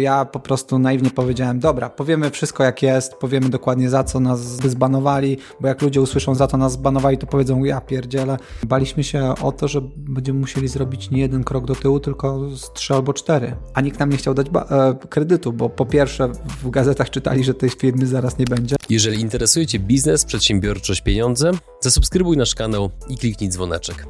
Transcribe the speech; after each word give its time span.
Ja 0.00 0.24
po 0.24 0.40
prostu 0.40 0.78
naiwnie 0.78 1.10
powiedziałem, 1.10 1.60
dobra, 1.60 1.90
powiemy 1.90 2.30
wszystko 2.30 2.64
jak 2.64 2.82
jest, 2.82 3.14
powiemy 3.14 3.48
dokładnie 3.48 3.90
za 3.90 4.04
co 4.04 4.20
nas 4.20 4.40
zbanowali, 4.56 5.38
bo 5.60 5.68
jak 5.68 5.82
ludzie 5.82 6.00
usłyszą 6.00 6.34
za 6.34 6.46
to 6.46 6.56
nas 6.56 6.72
zbanowali, 6.72 7.18
to 7.18 7.26
powiedzą, 7.26 7.64
ja 7.64 7.80
pierdzielę. 7.80 8.36
Baliśmy 8.66 9.04
się 9.04 9.34
o 9.42 9.52
to, 9.52 9.68
że 9.68 9.80
będziemy 9.96 10.40
musieli 10.40 10.68
zrobić 10.68 11.10
nie 11.10 11.20
jeden 11.20 11.44
krok 11.44 11.66
do 11.66 11.74
tyłu, 11.74 12.00
tylko 12.00 12.50
z 12.56 12.72
trzy 12.72 12.94
albo 12.94 13.12
cztery. 13.12 13.56
A 13.74 13.80
nikt 13.80 14.00
nam 14.00 14.10
nie 14.10 14.16
chciał 14.16 14.34
dać 14.34 14.46
e, 14.46 14.94
kredytu, 15.08 15.52
bo 15.52 15.68
po 15.68 15.86
pierwsze 15.86 16.28
w 16.62 16.70
gazetach 16.70 17.10
czytali, 17.10 17.44
że 17.44 17.54
tej 17.54 17.70
firmy 17.70 18.06
zaraz 18.06 18.38
nie 18.38 18.44
będzie. 18.44 18.76
Jeżeli 18.88 19.20
interesuje 19.20 19.66
Cię 19.66 19.78
biznes, 19.78 20.24
przedsiębiorczość, 20.24 21.00
pieniądze, 21.00 21.50
zasubskrybuj 21.80 22.36
nasz 22.36 22.54
kanał 22.54 22.90
i 23.08 23.16
kliknij 23.16 23.50
dzwoneczek. 23.50 24.06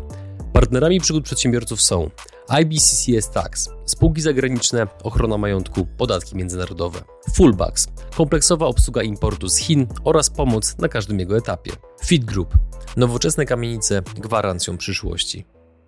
Partnerami 0.53 1.01
przygód 1.01 1.25
przedsiębiorców 1.25 1.83
są 1.83 2.11
IBCCS 2.49 3.31
Tax, 3.31 3.71
spółki 3.87 4.21
zagraniczne, 4.21 4.87
ochrona 5.03 5.39
majątku, 5.39 5.87
podatki 5.97 6.37
międzynarodowe, 6.37 7.01
Fullbacks, 7.35 7.87
kompleksowa 8.17 8.67
obsługa 8.67 9.03
importu 9.03 9.49
z 9.49 9.57
Chin 9.57 9.87
oraz 10.05 10.31
pomoc 10.31 10.79
na 10.79 10.89
każdym 10.89 11.19
jego 11.19 11.37
etapie, 11.37 11.73
Fit 12.05 12.25
Group, 12.25 12.59
nowoczesne 12.97 13.47
kamienice 13.47 14.03
gwarancją 14.17 14.77
przyszłości. 14.77 15.45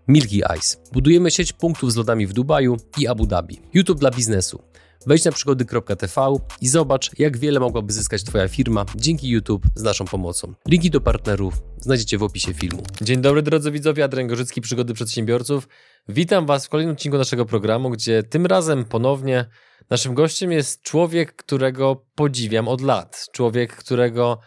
Milky 0.09 0.43
Ice. 0.59 0.77
Budujemy 0.92 1.31
sieć 1.31 1.53
punktów 1.53 1.92
z 1.92 1.97
lodami 1.97 2.27
w 2.27 2.33
Dubaju 2.33 2.77
i 2.98 3.06
Abu 3.06 3.27
Dhabi. 3.27 3.62
YouTube 3.75 4.01
dla 4.01 4.11
biznesu. 4.11 4.62
Wejdź 5.06 5.24
na 5.24 5.33
przygody.tv 5.33 6.37
i 6.61 6.69
zobacz, 6.69 7.19
jak 7.19 7.37
wiele 7.37 7.61
mogłaby 7.61 7.92
zyskać 7.92 8.24
Twoja 8.24 8.48
firma 8.48 8.84
dzięki 8.95 9.28
YouTube 9.28 9.65
z 9.75 9.83
naszą 9.83 10.05
pomocą. 10.05 10.55
Linki 10.69 10.91
do 10.91 11.01
partnerów 11.01 11.55
znajdziecie 11.80 12.19
w 12.19 12.23
opisie 12.23 12.55
filmu. 12.55 12.83
Dzień 13.01 13.20
dobry 13.20 13.42
drodzy 13.42 13.70
widzowie, 13.70 14.05
Adrian 14.05 14.28
Gorzycki, 14.28 14.61
Przygody 14.61 14.95
Przedsiębiorców. 14.95 15.69
Witam 16.09 16.47
Was 16.47 16.66
w 16.66 16.69
kolejnym 16.69 16.95
odcinku 16.95 17.19
naszego 17.19 17.47
programu, 17.47 17.91
gdzie 17.91 18.23
tym 18.23 18.47
razem 18.47 18.84
ponownie 18.84 19.47
naszym 19.91 20.15
gościem 20.15 20.52
jest 20.52 20.83
człowiek, 20.83 21.37
którego 21.37 22.05
podziwiam 22.14 22.69
od 22.69 22.80
lat. 22.80 23.27
Człowiek, 23.33 23.77
którego 23.77 24.39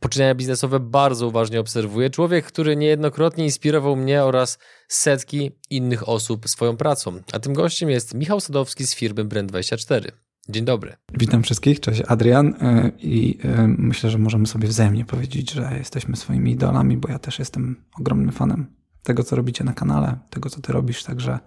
poczynienia 0.00 0.34
biznesowe 0.34 0.80
bardzo 0.80 1.26
uważnie 1.26 1.60
obserwuję. 1.60 2.10
Człowiek, 2.10 2.46
który 2.46 2.76
niejednokrotnie 2.76 3.44
inspirował 3.44 3.96
mnie 3.96 4.24
oraz 4.24 4.58
setki 4.88 5.50
innych 5.70 6.08
osób 6.08 6.48
swoją 6.48 6.76
pracą. 6.76 7.20
A 7.32 7.38
tym 7.38 7.54
gościem 7.54 7.90
jest 7.90 8.14
Michał 8.14 8.40
Sadowski 8.40 8.86
z 8.86 8.94
firmy 8.94 9.24
Brand24. 9.24 10.10
Dzień 10.48 10.64
dobry. 10.64 10.96
Witam 11.14 11.42
wszystkich, 11.42 11.80
cześć 11.80 12.02
Adrian 12.06 12.54
e, 12.60 12.90
i 12.98 13.38
e, 13.44 13.66
myślę, 13.68 14.10
że 14.10 14.18
możemy 14.18 14.46
sobie 14.46 14.68
wzajemnie 14.68 15.04
powiedzieć, 15.04 15.50
że 15.50 15.74
jesteśmy 15.78 16.16
swoimi 16.16 16.50
idolami, 16.50 16.96
bo 16.96 17.08
ja 17.08 17.18
też 17.18 17.38
jestem 17.38 17.84
ogromnym 18.00 18.32
fanem 18.32 18.66
tego, 19.02 19.24
co 19.24 19.36
robicie 19.36 19.64
na 19.64 19.72
kanale, 19.72 20.18
tego, 20.30 20.50
co 20.50 20.60
ty 20.60 20.72
robisz, 20.72 21.02
także 21.02 21.38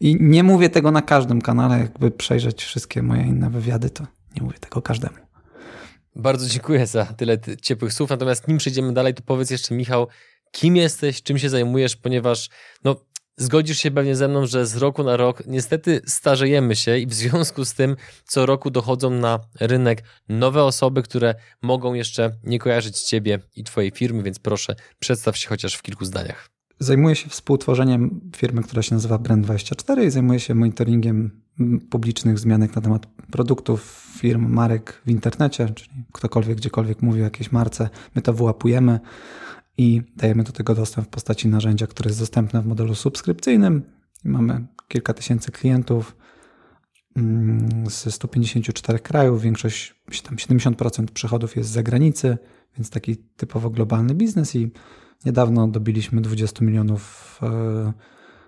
i 0.00 0.16
nie 0.20 0.42
mówię 0.42 0.68
tego 0.68 0.90
na 0.90 1.02
każdym 1.02 1.40
kanale, 1.42 1.78
jakby 1.78 2.10
przejrzeć 2.10 2.64
wszystkie 2.64 3.02
moje 3.02 3.22
inne 3.22 3.50
wywiady, 3.50 3.90
to 3.90 4.06
nie 4.36 4.42
mówię 4.42 4.58
tego 4.58 4.82
każdemu. 4.82 5.25
Bardzo 6.16 6.48
dziękuję 6.48 6.86
za 6.86 7.04
tyle 7.04 7.38
ciepłych 7.62 7.92
słów. 7.92 8.10
Natomiast 8.10 8.48
nim 8.48 8.58
przejdziemy 8.58 8.92
dalej, 8.92 9.14
to 9.14 9.22
powiedz 9.22 9.50
jeszcze, 9.50 9.74
Michał, 9.74 10.08
kim 10.50 10.76
jesteś, 10.76 11.22
czym 11.22 11.38
się 11.38 11.48
zajmujesz, 11.48 11.96
ponieważ 11.96 12.48
no, 12.84 12.96
zgodzisz 13.36 13.78
się 13.78 13.90
pewnie 13.90 14.16
ze 14.16 14.28
mną, 14.28 14.46
że 14.46 14.66
z 14.66 14.76
roku 14.76 15.04
na 15.04 15.16
rok 15.16 15.42
niestety 15.46 16.00
starzejemy 16.06 16.76
się 16.76 16.98
i 16.98 17.06
w 17.06 17.14
związku 17.14 17.64
z 17.64 17.74
tym 17.74 17.96
co 18.24 18.46
roku 18.46 18.70
dochodzą 18.70 19.10
na 19.10 19.40
rynek 19.60 20.02
nowe 20.28 20.64
osoby, 20.64 21.02
które 21.02 21.34
mogą 21.62 21.94
jeszcze 21.94 22.36
nie 22.44 22.58
kojarzyć 22.58 23.00
ciebie 23.00 23.38
i 23.56 23.64
twojej 23.64 23.90
firmy, 23.90 24.22
więc 24.22 24.38
proszę 24.38 24.76
przedstaw 24.98 25.36
się 25.36 25.48
chociaż 25.48 25.74
w 25.74 25.82
kilku 25.82 26.04
zdaniach. 26.04 26.50
Zajmuję 26.78 27.14
się 27.16 27.28
współtworzeniem 27.28 28.30
firmy, 28.36 28.62
która 28.62 28.82
się 28.82 28.94
nazywa 28.94 29.16
Brand24 29.18 30.04
i 30.04 30.10
zajmuję 30.10 30.40
się 30.40 30.54
monitoringiem 30.54 31.45
publicznych 31.90 32.38
zmianek 32.38 32.76
na 32.76 32.82
temat 32.82 33.06
produktów, 33.06 34.06
firm, 34.18 34.48
marek 34.48 35.02
w 35.06 35.10
internecie, 35.10 35.68
czyli 35.68 35.90
ktokolwiek 36.12 36.56
gdziekolwiek 36.56 37.02
mówi 37.02 37.20
o 37.20 37.24
jakiejś 37.24 37.52
marce, 37.52 37.88
my 38.14 38.22
to 38.22 38.32
wyłapujemy 38.32 39.00
i 39.78 40.02
dajemy 40.16 40.42
do 40.44 40.52
tego 40.52 40.74
dostęp 40.74 41.06
w 41.06 41.10
postaci 41.10 41.48
narzędzia, 41.48 41.86
które 41.86 42.08
jest 42.08 42.20
dostępne 42.20 42.62
w 42.62 42.66
modelu 42.66 42.94
subskrypcyjnym. 42.94 43.82
Mamy 44.24 44.66
kilka 44.88 45.14
tysięcy 45.14 45.52
klientów 45.52 46.16
mm, 47.16 47.90
ze 47.90 48.10
154 48.12 48.98
krajów, 48.98 49.42
większość, 49.42 49.94
tam 50.22 50.36
70% 50.36 51.06
przychodów 51.06 51.56
jest 51.56 51.68
z 51.68 51.72
zagranicy, 51.72 52.38
więc 52.78 52.90
taki 52.90 53.16
typowo 53.16 53.70
globalny 53.70 54.14
biznes 54.14 54.54
i 54.54 54.70
niedawno 55.24 55.68
dobiliśmy 55.68 56.20
20 56.20 56.64
milionów 56.64 57.40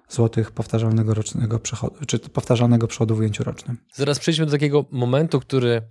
złotych 0.09 0.51
powtarzalnego 0.51 1.15
rocznego 1.15 1.59
przychodu, 1.59 1.97
czy 2.07 2.19
powtarzalnego 2.19 2.87
przychodu 2.87 3.17
w 3.17 3.19
ujęciu 3.19 3.45
rocznym. 3.45 3.77
Zaraz 3.95 4.19
przejdźmy 4.19 4.47
do 4.47 4.53
takiego 4.53 4.85
momentu, 4.91 5.41
który 5.41 5.83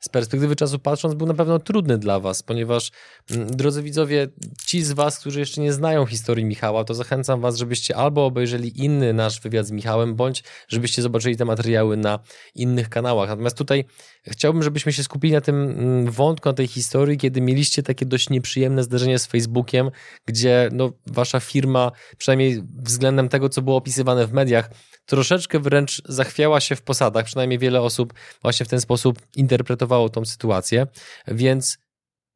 z 0.00 0.08
perspektywy 0.08 0.56
czasu 0.56 0.78
patrząc, 0.78 1.14
był 1.14 1.26
na 1.26 1.34
pewno 1.34 1.58
trudny 1.58 1.98
dla 1.98 2.20
Was, 2.20 2.42
ponieważ, 2.42 2.90
mm, 3.30 3.56
drodzy 3.56 3.82
widzowie, 3.82 4.28
ci 4.66 4.82
z 4.82 4.92
Was, 4.92 5.18
którzy 5.18 5.40
jeszcze 5.40 5.60
nie 5.60 5.72
znają 5.72 6.06
historii 6.06 6.44
Michała, 6.44 6.84
to 6.84 6.94
zachęcam 6.94 7.40
Was, 7.40 7.56
żebyście 7.56 7.96
albo 7.96 8.26
obejrzeli 8.26 8.84
inny 8.84 9.12
nasz 9.12 9.40
wywiad 9.40 9.66
z 9.66 9.70
Michałem, 9.70 10.14
bądź 10.14 10.44
żebyście 10.68 11.02
zobaczyli 11.02 11.36
te 11.36 11.44
materiały 11.44 11.96
na 11.96 12.18
innych 12.54 12.88
kanałach. 12.88 13.28
Natomiast 13.28 13.58
tutaj 13.58 13.84
chciałbym, 14.26 14.62
żebyśmy 14.62 14.92
się 14.92 15.04
skupili 15.04 15.32
na 15.32 15.40
tym 15.40 15.62
mm, 15.62 16.10
wątku, 16.10 16.48
na 16.48 16.52
tej 16.52 16.66
historii, 16.66 17.18
kiedy 17.18 17.40
mieliście 17.40 17.82
takie 17.82 18.06
dość 18.06 18.30
nieprzyjemne 18.30 18.82
zdarzenie 18.82 19.18
z 19.18 19.26
Facebookiem, 19.26 19.90
gdzie 20.26 20.68
no, 20.72 20.92
Wasza 21.06 21.40
firma, 21.40 21.92
przynajmniej 22.18 22.62
względem 22.76 23.28
tego, 23.28 23.48
co 23.48 23.62
było 23.62 23.76
opisywane 23.76 24.26
w 24.26 24.32
mediach, 24.32 24.70
troszeczkę 25.06 25.60
wręcz 25.60 26.02
zachwiała 26.04 26.60
się 26.60 26.76
w 26.76 26.82
posadach. 26.82 27.24
Przynajmniej 27.24 27.58
wiele 27.58 27.82
osób 27.82 28.14
właśnie 28.42 28.66
w 28.66 28.68
ten 28.68 28.80
sposób 28.80 29.18
interpretowało 29.36 30.08
tą 30.08 30.24
sytuację. 30.24 30.86
Więc 31.28 31.78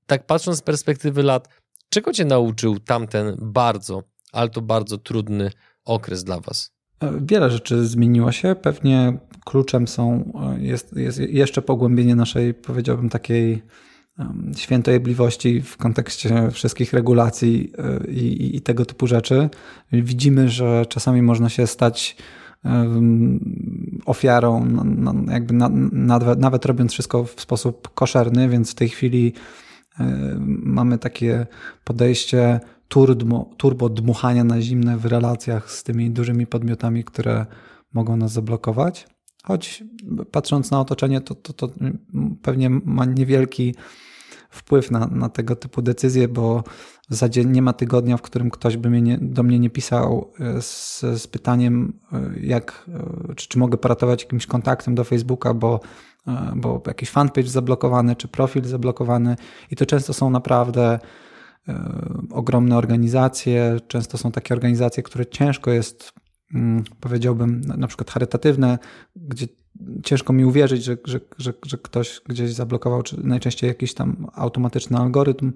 tak 0.06 0.26
patrząc 0.26 0.58
z 0.58 0.62
perspektywy 0.62 1.22
lat, 1.22 1.48
czego 1.88 2.12
cię 2.12 2.24
nauczył 2.24 2.78
tamten 2.78 3.36
bardzo, 3.40 4.02
ale 4.32 4.48
to 4.48 4.62
bardzo 4.62 4.98
trudny 4.98 5.50
okres 5.84 6.24
dla 6.24 6.40
was? 6.40 6.70
Wiele 7.20 7.50
rzeczy 7.50 7.86
zmieniło 7.86 8.32
się. 8.32 8.54
Pewnie 8.62 9.18
kluczem 9.44 9.88
są, 9.88 10.32
jest, 10.58 10.96
jest 10.96 11.18
jeszcze 11.18 11.62
pogłębienie 11.62 12.14
naszej, 12.14 12.54
powiedziałbym, 12.54 13.08
takiej 13.08 13.62
świętojebliwości 14.56 15.60
w 15.60 15.76
kontekście 15.76 16.50
wszystkich 16.50 16.92
regulacji 16.92 17.72
e, 17.78 18.10
i, 18.10 18.56
i, 18.56 18.60
tego 18.60 18.84
typu 18.84 19.06
rzeczy. 19.06 19.50
Widzimy, 19.92 20.48
że 20.48 20.86
czasami 20.88 21.22
można 21.22 21.48
się 21.48 21.66
stać 21.66 22.16
ofiarą, 24.04 24.64
no, 24.64 24.84
no, 24.84 25.32
jakby 25.32 25.54
nawet, 25.92 26.38
nawet 26.38 26.66
robiąc 26.66 26.92
wszystko 26.92 27.24
w 27.24 27.40
sposób 27.40 27.88
koszerny, 27.94 28.48
więc 28.48 28.70
w 28.70 28.74
tej 28.74 28.88
chwili 28.88 29.32
mamy 30.46 30.98
takie 30.98 31.46
podejście 31.84 32.60
turbo, 32.88 33.50
turbo 33.56 33.88
dmuchania 33.88 34.44
na 34.44 34.60
zimne 34.60 34.96
w 34.96 35.06
relacjach 35.06 35.70
z 35.70 35.82
tymi 35.82 36.10
dużymi 36.10 36.46
podmiotami, 36.46 37.04
które 37.04 37.46
mogą 37.92 38.16
nas 38.16 38.32
zablokować. 38.32 39.06
Choć 39.44 39.84
patrząc 40.30 40.70
na 40.70 40.80
otoczenie, 40.80 41.20
to, 41.20 41.34
to, 41.34 41.52
to 41.52 41.68
pewnie 42.42 42.70
ma 42.70 43.04
niewielki 43.04 43.74
wpływ 44.50 44.90
na, 44.90 45.06
na 45.06 45.28
tego 45.28 45.56
typu 45.56 45.82
decyzje, 45.82 46.28
bo 46.28 46.64
nie 47.46 47.62
ma 47.62 47.72
tygodnia, 47.72 48.16
w 48.16 48.22
którym 48.22 48.50
ktoś 48.50 48.76
by 48.76 48.90
mnie 48.90 49.02
nie, 49.02 49.18
do 49.18 49.42
mnie 49.42 49.58
nie 49.58 49.70
pisał 49.70 50.32
e, 50.40 50.62
z, 50.62 51.00
z 51.00 51.26
pytaniem, 51.26 52.00
e, 52.12 52.30
jak, 52.40 52.84
e, 53.28 53.34
czy, 53.34 53.48
czy 53.48 53.58
mogę 53.58 53.78
poratować 53.78 54.22
jakimś 54.22 54.46
kontaktem 54.46 54.94
do 54.94 55.04
Facebooka, 55.04 55.54
bo, 55.54 55.80
bo 56.56 56.82
jakiś 56.86 57.10
fanpage 57.10 57.48
zablokowany, 57.48 58.16
czy 58.16 58.28
profil 58.28 58.64
zablokowany. 58.64 59.36
I 59.70 59.76
to 59.76 59.86
często 59.86 60.12
są 60.12 60.30
naprawdę 60.30 60.98
ogromne 62.30 62.76
organizacje. 62.76 63.80
Często 63.88 64.18
są 64.18 64.32
takie 64.32 64.54
organizacje, 64.54 65.02
które 65.02 65.26
ciężko 65.26 65.70
jest, 65.70 66.12
mm, 66.54 66.84
powiedziałbym, 67.00 67.60
na 67.60 67.86
przykład 67.86 68.10
charytatywne, 68.10 68.78
gdzie 69.16 69.46
ciężko 70.04 70.32
mi 70.32 70.44
uwierzyć, 70.44 70.84
że, 70.84 70.96
że, 71.04 71.20
że, 71.38 71.52
że 71.66 71.78
ktoś 71.78 72.20
gdzieś 72.28 72.52
zablokował, 72.52 73.02
czy 73.02 73.26
najczęściej 73.26 73.68
jakiś 73.68 73.94
tam 73.94 74.26
automatyczny 74.34 74.98
algorytm 74.98 75.52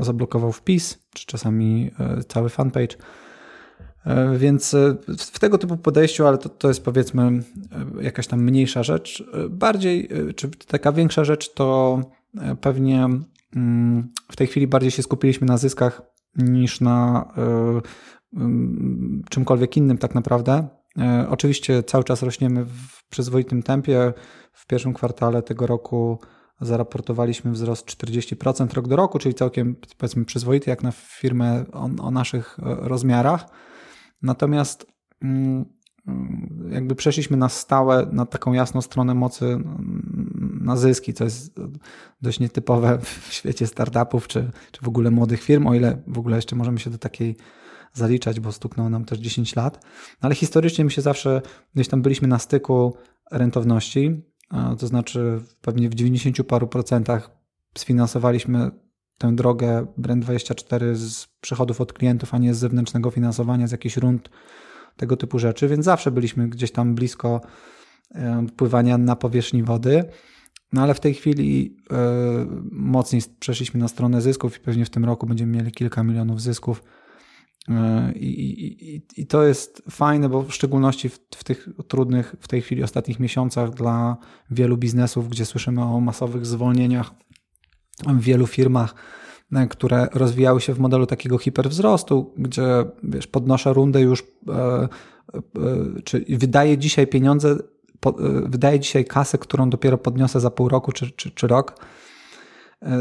zablokował 0.00 0.52
wpis, 0.52 0.98
czy 1.14 1.26
czasami 1.26 1.90
e, 1.98 2.22
cały 2.22 2.48
fanpage. 2.48 2.96
E, 4.06 4.38
więc 4.38 4.74
e, 4.74 4.96
w 5.18 5.38
tego 5.38 5.58
typu 5.58 5.76
podejściu, 5.76 6.26
ale 6.26 6.38
to, 6.38 6.48
to 6.48 6.68
jest 6.68 6.84
powiedzmy 6.84 7.42
jakaś 8.00 8.26
tam 8.26 8.42
mniejsza 8.42 8.82
rzecz. 8.82 9.24
Bardziej, 9.50 10.08
czy 10.36 10.50
taka 10.50 10.92
większa 10.92 11.24
rzecz, 11.24 11.54
to 11.54 12.00
pewnie 12.60 13.08
mm, 13.56 14.12
w 14.30 14.36
tej 14.36 14.46
chwili 14.46 14.66
bardziej 14.66 14.90
się 14.90 15.02
skupiliśmy 15.02 15.46
na 15.46 15.56
zyskach 15.56 16.02
niż 16.36 16.80
na 16.80 17.24
czymkolwiek 19.30 19.76
innym 19.76 19.98
tak 19.98 20.14
naprawdę. 20.14 20.68
Oczywiście 21.28 21.82
cały 21.82 22.04
czas 22.04 22.22
rośniemy 22.22 22.64
w 22.64 23.08
przyzwoitym 23.08 23.62
tempie. 23.62 24.12
W 24.52 24.66
pierwszym 24.66 24.94
kwartale 24.94 25.42
tego 25.42 25.66
roku 25.66 26.18
zaraportowaliśmy 26.60 27.50
wzrost 27.50 27.86
40% 27.86 28.74
rok 28.74 28.88
do 28.88 28.96
roku, 28.96 29.18
czyli 29.18 29.34
całkiem 29.34 29.76
powiedzmy 29.98 30.24
przyzwoity 30.24 30.70
jak 30.70 30.82
na 30.82 30.92
firmę 30.92 31.64
o, 31.72 31.90
o 32.00 32.10
naszych 32.10 32.58
e, 32.58 32.74
rozmiarach. 32.88 33.46
Natomiast 34.22 34.86
mm, 35.22 35.64
jakby 36.70 36.94
przeszliśmy 36.94 37.36
na 37.36 37.48
stałe, 37.48 38.06
na 38.12 38.26
taką 38.26 38.52
jasną 38.52 38.82
stronę 38.82 39.14
mocy, 39.14 39.58
na 40.60 40.76
zyski, 40.76 41.14
co 41.14 41.24
jest 41.24 41.60
dość 42.22 42.40
nietypowe 42.40 42.98
w 42.98 43.28
świecie 43.32 43.66
startupów, 43.66 44.28
czy, 44.28 44.50
czy 44.72 44.84
w 44.84 44.88
ogóle 44.88 45.10
młodych 45.10 45.42
firm, 45.42 45.66
o 45.66 45.74
ile 45.74 46.02
w 46.06 46.18
ogóle 46.18 46.36
jeszcze 46.36 46.56
możemy 46.56 46.78
się 46.78 46.90
do 46.90 46.98
takiej 46.98 47.36
zaliczać, 47.92 48.40
bo 48.40 48.52
stuknęło 48.52 48.88
nam 48.90 49.04
też 49.04 49.18
10 49.18 49.56
lat. 49.56 49.84
No 49.84 50.26
ale 50.26 50.34
historycznie 50.34 50.84
my 50.84 50.90
się 50.90 51.02
zawsze 51.02 51.42
gdzieś 51.74 51.88
tam 51.88 52.02
byliśmy 52.02 52.28
na 52.28 52.38
styku 52.38 52.96
rentowności, 53.30 54.22
to 54.78 54.86
znaczy 54.86 55.40
pewnie 55.60 55.88
w 55.88 55.94
90 55.94 56.42
paru 56.42 56.66
procentach 56.66 57.30
sfinansowaliśmy 57.78 58.70
tę 59.18 59.36
drogę 59.36 59.86
Brand24 59.98 60.94
z 60.94 61.26
przychodów 61.40 61.80
od 61.80 61.92
klientów, 61.92 62.34
a 62.34 62.38
nie 62.38 62.54
z 62.54 62.58
zewnętrznego 62.58 63.10
finansowania, 63.10 63.66
z 63.66 63.72
jakichś 63.72 63.96
rund, 63.96 64.30
tego 64.96 65.16
typu 65.16 65.38
rzeczy, 65.38 65.68
więc 65.68 65.84
zawsze 65.84 66.10
byliśmy 66.10 66.48
gdzieś 66.48 66.72
tam 66.72 66.94
blisko 66.94 67.40
pływania 68.56 68.98
na 68.98 69.16
powierzchni 69.16 69.62
wody. 69.62 70.04
No 70.72 70.82
ale 70.82 70.94
w 70.94 71.00
tej 71.00 71.14
chwili 71.14 71.76
y, 71.76 71.94
mocniej 72.70 73.22
przeszliśmy 73.40 73.80
na 73.80 73.88
stronę 73.88 74.20
zysków 74.20 74.56
i 74.56 74.60
pewnie 74.60 74.84
w 74.84 74.90
tym 74.90 75.04
roku 75.04 75.26
będziemy 75.26 75.56
mieli 75.56 75.72
kilka 75.72 76.02
milionów 76.02 76.40
zysków. 76.40 76.82
E, 77.68 78.12
I, 78.12 78.50
i, 78.64 79.02
I, 79.16 79.26
to 79.26 79.44
jest 79.44 79.82
fajne, 79.90 80.28
bo 80.28 80.42
w 80.42 80.54
szczególności 80.54 81.08
w, 81.08 81.20
w, 81.36 81.44
tych 81.44 81.68
trudnych 81.88 82.34
w 82.40 82.48
tej 82.48 82.62
chwili 82.62 82.82
ostatnich 82.82 83.20
miesiącach 83.20 83.70
dla 83.70 84.16
wielu 84.50 84.76
biznesów, 84.76 85.28
gdzie 85.28 85.46
słyszymy 85.46 85.82
o 85.82 86.00
masowych 86.00 86.46
zwolnieniach 86.46 87.10
w 88.06 88.20
wielu 88.20 88.46
firmach, 88.46 88.94
e, 89.52 89.66
które 89.66 90.08
rozwijały 90.12 90.60
się 90.60 90.74
w 90.74 90.78
modelu 90.78 91.06
takiego 91.06 91.38
hiperwzrostu, 91.38 92.34
gdzie 92.36 92.84
wiesz, 93.02 93.26
podnoszę 93.26 93.72
rundę 93.72 94.00
już, 94.00 94.22
e, 94.48 94.54
e, 94.54 94.88
czy 96.04 96.24
wydaję 96.28 96.78
dzisiaj 96.78 97.06
pieniądze, 97.06 97.58
po, 98.00 98.10
e, 98.10 98.42
wydaję 98.48 98.80
dzisiaj 98.80 99.04
kasę, 99.04 99.38
którą 99.38 99.70
dopiero 99.70 99.98
podniosę 99.98 100.40
za 100.40 100.50
pół 100.50 100.68
roku 100.68 100.92
czy, 100.92 101.10
czy, 101.10 101.30
czy 101.30 101.46
rok 101.46 101.74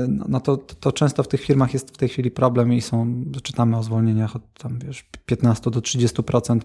no, 0.07 0.25
no 0.29 0.39
to, 0.39 0.57
to 0.57 0.91
często 0.91 1.23
w 1.23 1.27
tych 1.27 1.41
firmach 1.41 1.73
jest 1.73 1.93
w 1.93 1.97
tej 1.97 2.09
chwili 2.09 2.31
problem 2.31 2.73
i 2.73 2.81
są, 2.81 3.23
czytamy 3.43 3.77
o 3.77 3.83
zwolnieniach 3.83 4.35
od 4.35 4.53
tam, 4.53 4.79
wiesz, 4.79 5.09
15 5.25 5.71
do 5.71 5.79
30%. 5.79 6.59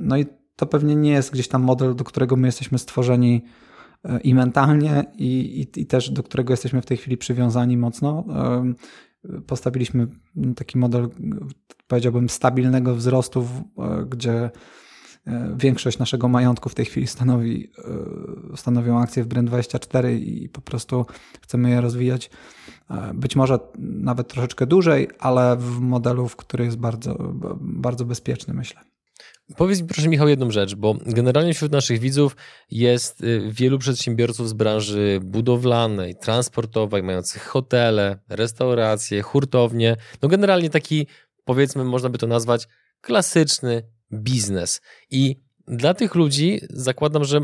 No 0.00 0.16
i 0.16 0.26
to 0.56 0.66
pewnie 0.66 0.96
nie 0.96 1.10
jest 1.10 1.32
gdzieś 1.32 1.48
tam 1.48 1.62
model, 1.62 1.94
do 1.94 2.04
którego 2.04 2.36
my 2.36 2.48
jesteśmy 2.48 2.78
stworzeni 2.78 3.44
e, 4.04 4.20
i 4.20 4.34
mentalnie, 4.34 5.04
i, 5.18 5.26
i, 5.76 5.80
i 5.80 5.86
też 5.86 6.10
do 6.10 6.22
którego 6.22 6.52
jesteśmy 6.52 6.82
w 6.82 6.86
tej 6.86 6.96
chwili 6.96 7.16
przywiązani 7.16 7.76
mocno. 7.76 8.24
Postawiliśmy 9.46 10.06
taki 10.56 10.78
model, 10.78 11.08
powiedziałbym, 11.86 12.28
stabilnego 12.28 12.94
wzrostu, 12.94 13.46
e, 13.78 14.04
gdzie 14.08 14.32
E, 14.44 14.50
większość 15.56 15.98
naszego 15.98 16.28
majątku 16.28 16.68
w 16.68 16.74
tej 16.74 16.84
chwili 16.84 17.06
stanowi, 17.06 17.70
e, 18.52 18.56
stanowią 18.56 18.98
akcje 18.98 19.24
w 19.24 19.28
Brand24 19.28 20.12
i 20.12 20.48
po 20.48 20.60
prostu 20.60 21.06
chcemy 21.40 21.70
je 21.70 21.80
rozwijać 21.80 22.30
e, 22.90 23.14
być 23.14 23.36
może 23.36 23.58
nawet 23.78 24.28
troszeczkę 24.28 24.66
dłużej, 24.66 25.08
ale 25.18 25.56
w 25.56 25.80
modelu, 25.80 26.28
w 26.28 26.36
który 26.36 26.64
jest 26.64 26.76
bardzo, 26.76 27.16
bardzo 27.60 28.04
bezpieczny, 28.04 28.54
myślę. 28.54 28.80
Powiedz 29.56 29.82
mi 29.82 29.88
proszę 29.88 30.08
Michał 30.08 30.28
jedną 30.28 30.50
rzecz, 30.50 30.74
bo 30.74 30.94
generalnie 31.06 31.54
wśród 31.54 31.72
naszych 31.72 32.00
widzów 32.00 32.36
jest 32.70 33.22
wielu 33.50 33.78
przedsiębiorców 33.78 34.48
z 34.48 34.52
branży 34.52 35.20
budowlanej, 35.22 36.14
transportowej, 36.16 37.02
mających 37.02 37.42
hotele, 37.44 38.18
restauracje, 38.28 39.22
hurtownie. 39.22 39.96
No 40.22 40.28
generalnie 40.28 40.70
taki, 40.70 41.06
powiedzmy, 41.44 41.84
można 41.84 42.08
by 42.08 42.18
to 42.18 42.26
nazwać 42.26 42.68
klasyczny 43.00 43.82
biznes. 44.12 44.80
I 45.10 45.36
dla 45.68 45.94
tych 45.94 46.14
ludzi 46.14 46.60
zakładam, 46.70 47.24
że 47.24 47.40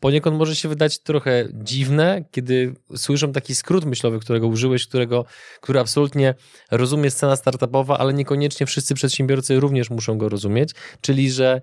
poniekąd 0.00 0.38
może 0.38 0.56
się 0.56 0.68
wydać 0.68 0.98
trochę 0.98 1.48
dziwne, 1.52 2.24
kiedy 2.30 2.74
słyszą 2.96 3.32
taki 3.32 3.54
skrót 3.54 3.84
myślowy, 3.84 4.18
którego 4.18 4.46
użyłeś, 4.46 4.86
którego, 4.86 5.24
który 5.60 5.80
absolutnie 5.80 6.34
rozumie 6.70 7.10
scena 7.10 7.36
startupowa, 7.36 7.98
ale 7.98 8.14
niekoniecznie 8.14 8.66
wszyscy 8.66 8.94
przedsiębiorcy 8.94 9.60
również 9.60 9.90
muszą 9.90 10.18
go 10.18 10.28
rozumieć, 10.28 10.70
czyli 11.00 11.30
że 11.30 11.60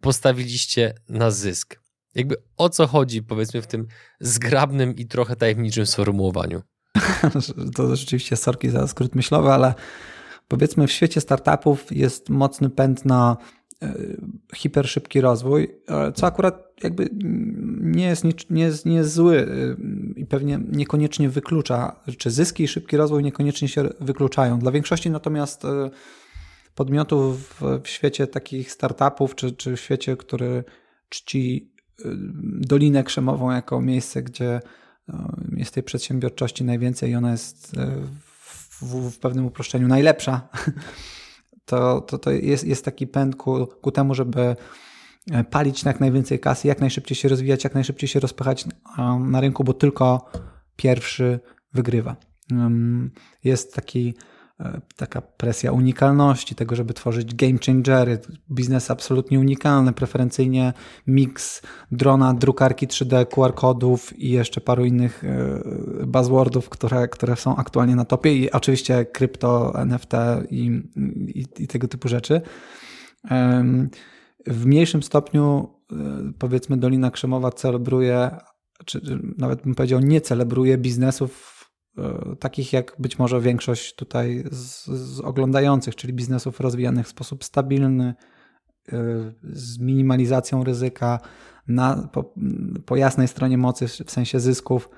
postawiliście 0.00 0.94
na 1.08 1.30
zysk. 1.30 1.80
Jakby 2.14 2.36
o 2.56 2.68
co 2.68 2.86
chodzi, 2.86 3.22
powiedzmy, 3.22 3.62
w 3.62 3.66
tym 3.66 3.86
zgrabnym 4.20 4.96
i 4.96 5.06
trochę 5.06 5.36
tajemniczym 5.36 5.86
sformułowaniu? 5.86 6.62
To 7.76 7.96
rzeczywiście 7.96 8.36
sorki 8.36 8.70
za 8.70 8.86
skrót 8.86 9.14
myślowy, 9.14 9.52
ale 9.52 9.74
powiedzmy 10.48 10.86
w 10.86 10.92
świecie 10.92 11.20
startupów 11.20 11.96
jest 11.96 12.30
mocny 12.30 12.70
pęd 12.70 13.04
na 13.04 13.36
hiperszybki 14.54 15.20
rozwój, 15.20 15.68
e, 15.88 16.12
co 16.12 16.26
akurat 16.26 16.72
jakby 16.82 17.08
nie 17.80 18.06
jest, 18.06 18.24
nie, 18.50 18.62
jest, 18.62 18.86
nie 18.86 18.94
jest 18.94 19.12
zły 19.12 19.38
e, 19.38 20.20
i 20.20 20.26
pewnie 20.26 20.60
niekoniecznie 20.72 21.28
wyklucza, 21.28 22.00
czy 22.18 22.30
zyski 22.30 22.64
i 22.64 22.68
szybki 22.68 22.96
rozwój 22.96 23.22
niekoniecznie 23.22 23.68
się 23.68 23.88
wykluczają. 24.00 24.58
Dla 24.58 24.70
większości 24.70 25.10
natomiast 25.10 25.62
podmiotów 26.74 27.60
w 27.82 27.88
świecie 27.88 28.26
takich 28.26 28.72
startupów, 28.72 29.34
czy, 29.34 29.52
czy 29.52 29.76
w 29.76 29.80
świecie, 29.80 30.16
który 30.16 30.64
czci 31.08 31.72
Dolinę 32.44 33.04
Krzemową 33.04 33.50
jako 33.50 33.80
miejsce, 33.80 34.22
gdzie 34.22 34.60
jest 35.56 35.74
tej 35.74 35.82
przedsiębiorczości 35.82 36.64
najwięcej 36.64 37.10
i 37.10 37.14
ona 37.14 37.30
jest 37.30 37.76
w, 38.80 39.10
w 39.10 39.18
pewnym 39.18 39.46
uproszczeniu 39.46 39.88
najlepsza, 39.88 40.48
to, 41.66 42.00
to, 42.00 42.18
to 42.18 42.30
jest, 42.30 42.64
jest 42.64 42.84
taki 42.84 43.06
pęd 43.06 43.36
ku, 43.36 43.66
ku 43.66 43.90
temu, 43.90 44.14
żeby 44.14 44.56
e, 45.30 45.44
palić 45.44 45.84
jak 45.84 46.00
najwięcej 46.00 46.40
kasy, 46.40 46.68
jak 46.68 46.80
najszybciej 46.80 47.16
się 47.16 47.28
rozwijać, 47.28 47.64
jak 47.64 47.74
najszybciej 47.74 48.08
się 48.08 48.20
rozpychać 48.20 48.64
na 49.20 49.40
rynku, 49.40 49.64
bo 49.64 49.74
tylko 49.74 50.30
pierwszy 50.76 51.40
wygrywa. 51.72 52.16
Jest 53.44 53.74
taki 53.74 54.14
taka 54.96 55.20
presja 55.20 55.72
unikalności, 55.72 56.54
tego, 56.54 56.76
żeby 56.76 56.94
tworzyć 56.94 57.34
game 57.34 57.58
changery, 57.66 58.18
biznes 58.50 58.90
absolutnie 58.90 59.40
unikalny, 59.40 59.92
preferencyjnie 59.92 60.72
mix 61.06 61.62
drona, 61.92 62.34
drukarki 62.34 62.88
3D, 62.88 63.26
QR-kodów 63.26 64.18
i 64.18 64.30
jeszcze 64.30 64.60
paru 64.60 64.84
innych 64.84 65.24
e, 65.24 66.06
buzzwordów, 66.06 66.68
które, 66.68 67.08
które 67.08 67.36
są 67.36 67.56
aktualnie 67.56 67.96
na 67.96 68.04
topie 68.04 68.34
i 68.34 68.50
oczywiście 68.50 69.04
krypto, 69.04 69.72
NFT 69.80 70.12
i, 70.50 70.82
i, 71.34 71.44
i 71.58 71.66
tego 71.66 71.88
typu 71.88 72.08
rzeczy. 72.08 72.40
W 74.46 74.66
mniejszym 74.66 75.02
stopniu 75.02 75.68
e, 75.92 75.96
powiedzmy 76.38 76.76
Dolina 76.76 77.10
Krzemowa 77.10 77.50
celebruje, 77.50 78.30
czy 78.84 79.00
nawet 79.38 79.62
bym 79.62 79.74
powiedział 79.74 80.00
nie 80.00 80.20
celebruje 80.20 80.78
biznesów 80.78 81.55
E, 81.55 81.55
takich 82.40 82.72
jak 82.72 82.96
być 82.98 83.18
może 83.18 83.40
większość 83.40 83.94
tutaj 83.94 84.44
z, 84.50 84.86
z, 84.86 85.20
oglądających, 85.20 85.96
czyli 85.96 86.12
biznesów 86.12 86.60
rozwijanych 86.60 87.06
w 87.06 87.10
sposób 87.10 87.44
stabilny, 87.44 88.14
e, 88.92 88.96
z 89.42 89.78
minimalizacją 89.78 90.64
ryzyka, 90.64 91.20
na, 91.68 92.08
po, 92.12 92.34
po 92.86 92.96
jasnej 92.96 93.28
stronie 93.28 93.58
mocy, 93.58 93.88
w 93.88 94.10
sensie 94.10 94.40
zysków. 94.40 94.90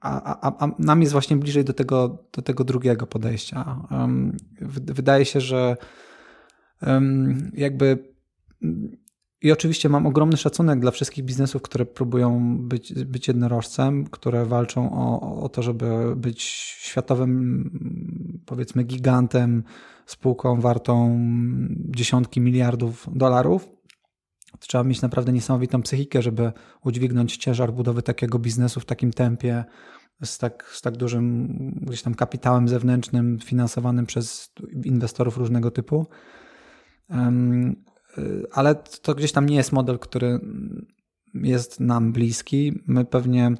A, 0.00 0.40
a, 0.40 0.64
a, 0.64 0.68
nam 0.78 1.00
jest 1.00 1.12
właśnie 1.12 1.36
bliżej 1.36 1.64
do 1.64 1.72
tego, 1.72 2.24
do 2.32 2.42
tego 2.42 2.64
drugiego 2.64 3.06
podejścia. 3.06 3.88
Wydaje 4.70 5.24
się, 5.24 5.40
że 5.40 5.76
jakby 7.52 8.14
i 9.42 9.52
oczywiście 9.52 9.88
mam 9.88 10.06
ogromny 10.06 10.36
szacunek 10.36 10.80
dla 10.80 10.90
wszystkich 10.90 11.24
biznesów, 11.24 11.62
które 11.62 11.86
próbują 11.86 12.58
być, 12.58 13.04
być 13.04 13.28
jednorożcem, 13.28 14.04
które 14.04 14.46
walczą 14.46 14.92
o, 14.92 15.42
o 15.42 15.48
to, 15.48 15.62
żeby 15.62 16.16
być 16.16 16.42
światowym, 16.78 18.42
powiedzmy, 18.46 18.84
gigantem, 18.84 19.64
spółką 20.06 20.60
wartą 20.60 21.18
dziesiątki 21.70 22.40
miliardów 22.40 23.08
dolarów. 23.12 23.68
Trzeba 24.58 24.84
mieć 24.84 25.02
naprawdę 25.02 25.32
niesamowitą 25.32 25.82
psychikę, 25.82 26.22
żeby 26.22 26.52
udźwignąć 26.84 27.36
ciężar 27.36 27.72
budowy 27.72 28.02
takiego 28.02 28.38
biznesu 28.38 28.80
w 28.80 28.84
takim 28.84 29.12
tempie, 29.12 29.64
z 30.24 30.38
tak, 30.38 30.70
z 30.72 30.82
tak 30.82 30.96
dużym 30.96 31.48
gdzieś 31.82 32.02
tam 32.02 32.14
kapitałem 32.14 32.68
zewnętrznym, 32.68 33.38
finansowanym 33.38 34.06
przez 34.06 34.52
inwestorów 34.84 35.36
różnego 35.36 35.70
typu. 35.70 36.06
Ale 38.52 38.74
to 38.74 39.14
gdzieś 39.14 39.32
tam 39.32 39.46
nie 39.46 39.56
jest 39.56 39.72
model, 39.72 39.98
który 39.98 40.40
jest 41.34 41.80
nam 41.80 42.12
bliski. 42.12 42.82
My 42.86 43.04
pewnie 43.04 43.48
y, 43.48 43.54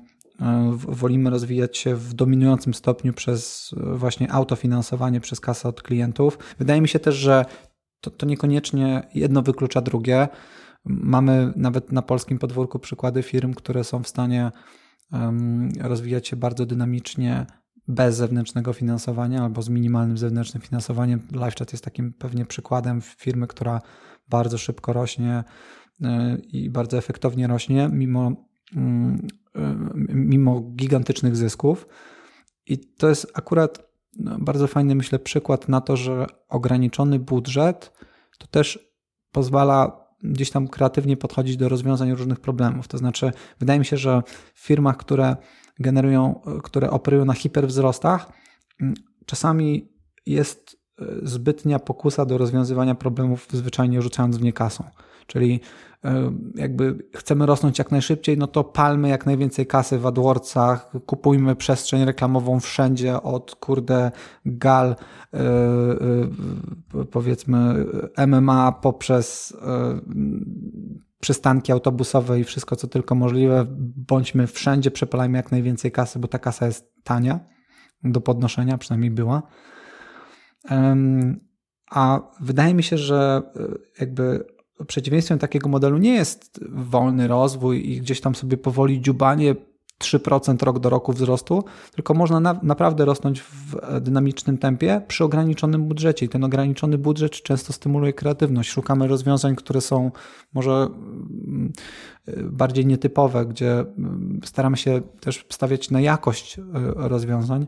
wolimy 0.77 1.31
rozwijać 1.31 1.79
się 1.79 1.97
w 1.97 2.15
dominującym 2.15 2.75
stopniu 2.75 3.13
przez 3.13 3.71
y, 3.73 3.99
właśnie 3.99 4.33
autofinansowanie, 4.33 5.21
przez 5.21 5.41
kasę 5.41 5.69
od 5.69 5.83
klientów. 5.83 6.39
Wydaje 6.59 6.81
mi 6.81 6.89
się 6.89 6.99
też, 6.99 7.15
że 7.15 7.45
to, 8.01 8.11
to 8.11 8.27
niekoniecznie 8.27 9.09
jedno 9.15 9.43
wyklucza 9.43 9.81
drugie. 9.81 10.29
Mamy 10.85 11.53
nawet 11.57 11.93
na 11.93 12.03
polskim 12.03 12.39
podwórku 12.39 12.79
przykłady 12.79 13.23
firm, 13.23 13.55
które 13.55 13.85
są 13.85 14.03
w 14.03 14.09
stanie 14.09 14.51
rozwijać 15.81 16.29
się 16.29 16.37
bardzo 16.37 16.67
dynamicznie 16.67 17.47
bez 17.89 18.17
zewnętrznego 18.17 18.73
finansowania 18.73 19.43
albo 19.43 19.63
z 19.63 19.69
minimalnym 19.69 20.19
zewnętrznym 20.19 20.61
finansowaniem. 20.61 21.21
LiveChat 21.33 21.73
jest 21.73 21.85
takim 21.85 22.13
pewnie 22.13 22.47
przykładem 22.47 23.01
firmy, 23.01 23.47
która 23.47 23.81
bardzo 24.33 24.59
szybko 24.59 24.93
rośnie 24.93 25.45
e, 26.03 26.37
i 26.53 26.71
bardzo 26.71 26.99
efektownie 26.99 27.47
rośnie, 27.47 27.89
mimo, 27.93 28.33
mm, 28.77 29.27
e, 29.55 29.75
mimo 30.15 30.61
gigantycznych 30.61 31.37
zysków. 31.37 31.87
I 32.67 32.79
to 32.79 33.09
jest 33.09 33.27
akurat 33.35 33.93
no, 34.19 34.39
bardzo 34.39 34.67
fajny, 34.67 34.95
myślę, 34.95 35.19
przykład 35.19 35.69
na 35.69 35.81
to, 35.81 35.97
że 35.97 36.27
ograniczony 36.49 37.19
budżet 37.19 37.93
to 38.39 38.47
też 38.47 38.93
pozwala 39.33 40.03
gdzieś 40.23 40.51
tam 40.51 40.69
kreatywnie 40.69 41.17
podchodzić 41.17 41.57
do 41.57 41.69
rozwiązań 41.69 42.11
różnych 42.11 42.41
problemów. 42.41 42.89
To 42.89 42.99
znaczy, 42.99 43.33
wydaje 43.61 43.79
mi 43.79 43.85
się, 43.85 43.97
że 43.97 44.23
w 44.55 44.61
firmach, 44.61 44.97
które 44.97 45.37
generują, 45.79 46.41
które 46.63 46.91
operują 46.91 47.25
na 47.25 47.35
hiperwzrostach, 47.35 48.33
mm, 48.81 48.95
czasami 49.27 49.93
jest 50.27 50.77
e, 50.77 50.82
zbytnia 51.23 51.79
pokusa 51.79 52.25
do 52.25 52.39
rozwiązywania 52.39 52.95
problemów, 52.95 53.47
zwyczajnie 53.53 54.03
rzucając 54.03 54.37
w 54.37 54.43
nie 54.43 54.53
kasą. 54.53 54.85
Czyli 55.27 55.61
e, 56.05 56.33
jakby 56.55 56.99
chcemy 57.17 57.47
rosnąć 57.47 57.79
jak 57.79 57.91
najszybciej, 57.91 58.39
no 58.39 58.47
to 58.47 58.65
palmy 58.65 59.09
jak 59.09 59.27
najwięcej 59.27 59.67
kasy 59.67 59.99
w 59.99 60.07
AdWordsach, 60.07 60.91
kupujmy 61.07 61.57
przestrzeń 61.57 62.05
reklamową 62.05 62.61
wszędzie 62.61 63.23
od 63.23 63.55
kurde 63.55 64.11
gal 64.47 64.97
e, 65.35 65.39
powiedzmy 67.11 67.87
MMA 68.27 68.73
poprzez 68.73 69.57
przystanki 71.23 71.73
autobusowe 71.73 72.41
i 72.41 72.45
wszystko, 72.45 72.77
co 72.77 72.89
tylko 72.89 73.15
możliwe. 73.15 73.67
Bądźmy 74.09 74.47
wszędzie, 74.47 74.91
przepalajmy 74.91 75.39
jak 75.39 75.53
najwięcej 75.53 75.93
kasy, 75.93 76.19
bo 76.19 76.29
ta 76.29 76.39
kasa 76.39 76.67
jest 76.67 76.93
tania 77.05 77.41
do 78.05 78.21
podnoszenia, 78.21 78.79
przynajmniej 78.79 79.11
była. 79.11 79.43
A 81.91 82.21
wydaje 82.41 82.75
mi 82.75 82.83
się, 82.83 82.99
że 82.99 83.43
e, 83.57 83.61
jakby 84.01 84.45
przeciwieństwem 84.87 85.39
takiego 85.39 85.69
modelu 85.69 85.99
nie 85.99 86.15
jest 86.15 86.61
wolny 86.69 87.29
rozwój 87.29 87.91
i 87.91 88.01
gdzieś 88.01 88.21
tam 88.21 88.35
sobie 88.35 88.57
powoli 88.57 89.01
dziubanie 89.01 89.55
3% 90.03 90.63
rok 90.63 90.79
do 90.79 90.91
roku 90.91 91.13
wzrostu, 91.13 91.65
tylko 91.95 92.15
można 92.15 92.41
na, 92.41 92.61
naprawdę 92.63 93.05
rosnąć 93.05 93.41
w 93.43 94.01
dynamicznym 94.01 94.59
tempie 94.59 95.03
przy 95.09 95.25
ograniczonym 95.25 95.85
budżecie. 95.85 96.27
I 96.27 96.29
ten 96.29 96.45
ograniczony 96.45 96.99
budżet 96.99 97.33
często 97.33 97.73
stymuluje 97.73 98.13
kreatywność. 98.13 98.71
Szukamy 98.71 99.09
rozwiązań, 99.09 99.57
które 99.57 99.81
są 99.81 100.11
może 100.55 100.73
mm, 100.73 101.73
bardziej 102.43 102.87
nietypowe, 102.87 103.47
gdzie 103.47 103.73
mm, 103.81 104.41
staramy 104.45 104.77
się 104.77 105.01
też 105.21 105.47
stawiać 105.49 105.91
na 105.91 106.01
jakość 106.01 106.59
e, 106.59 106.63
rozwiązań. 106.97 107.67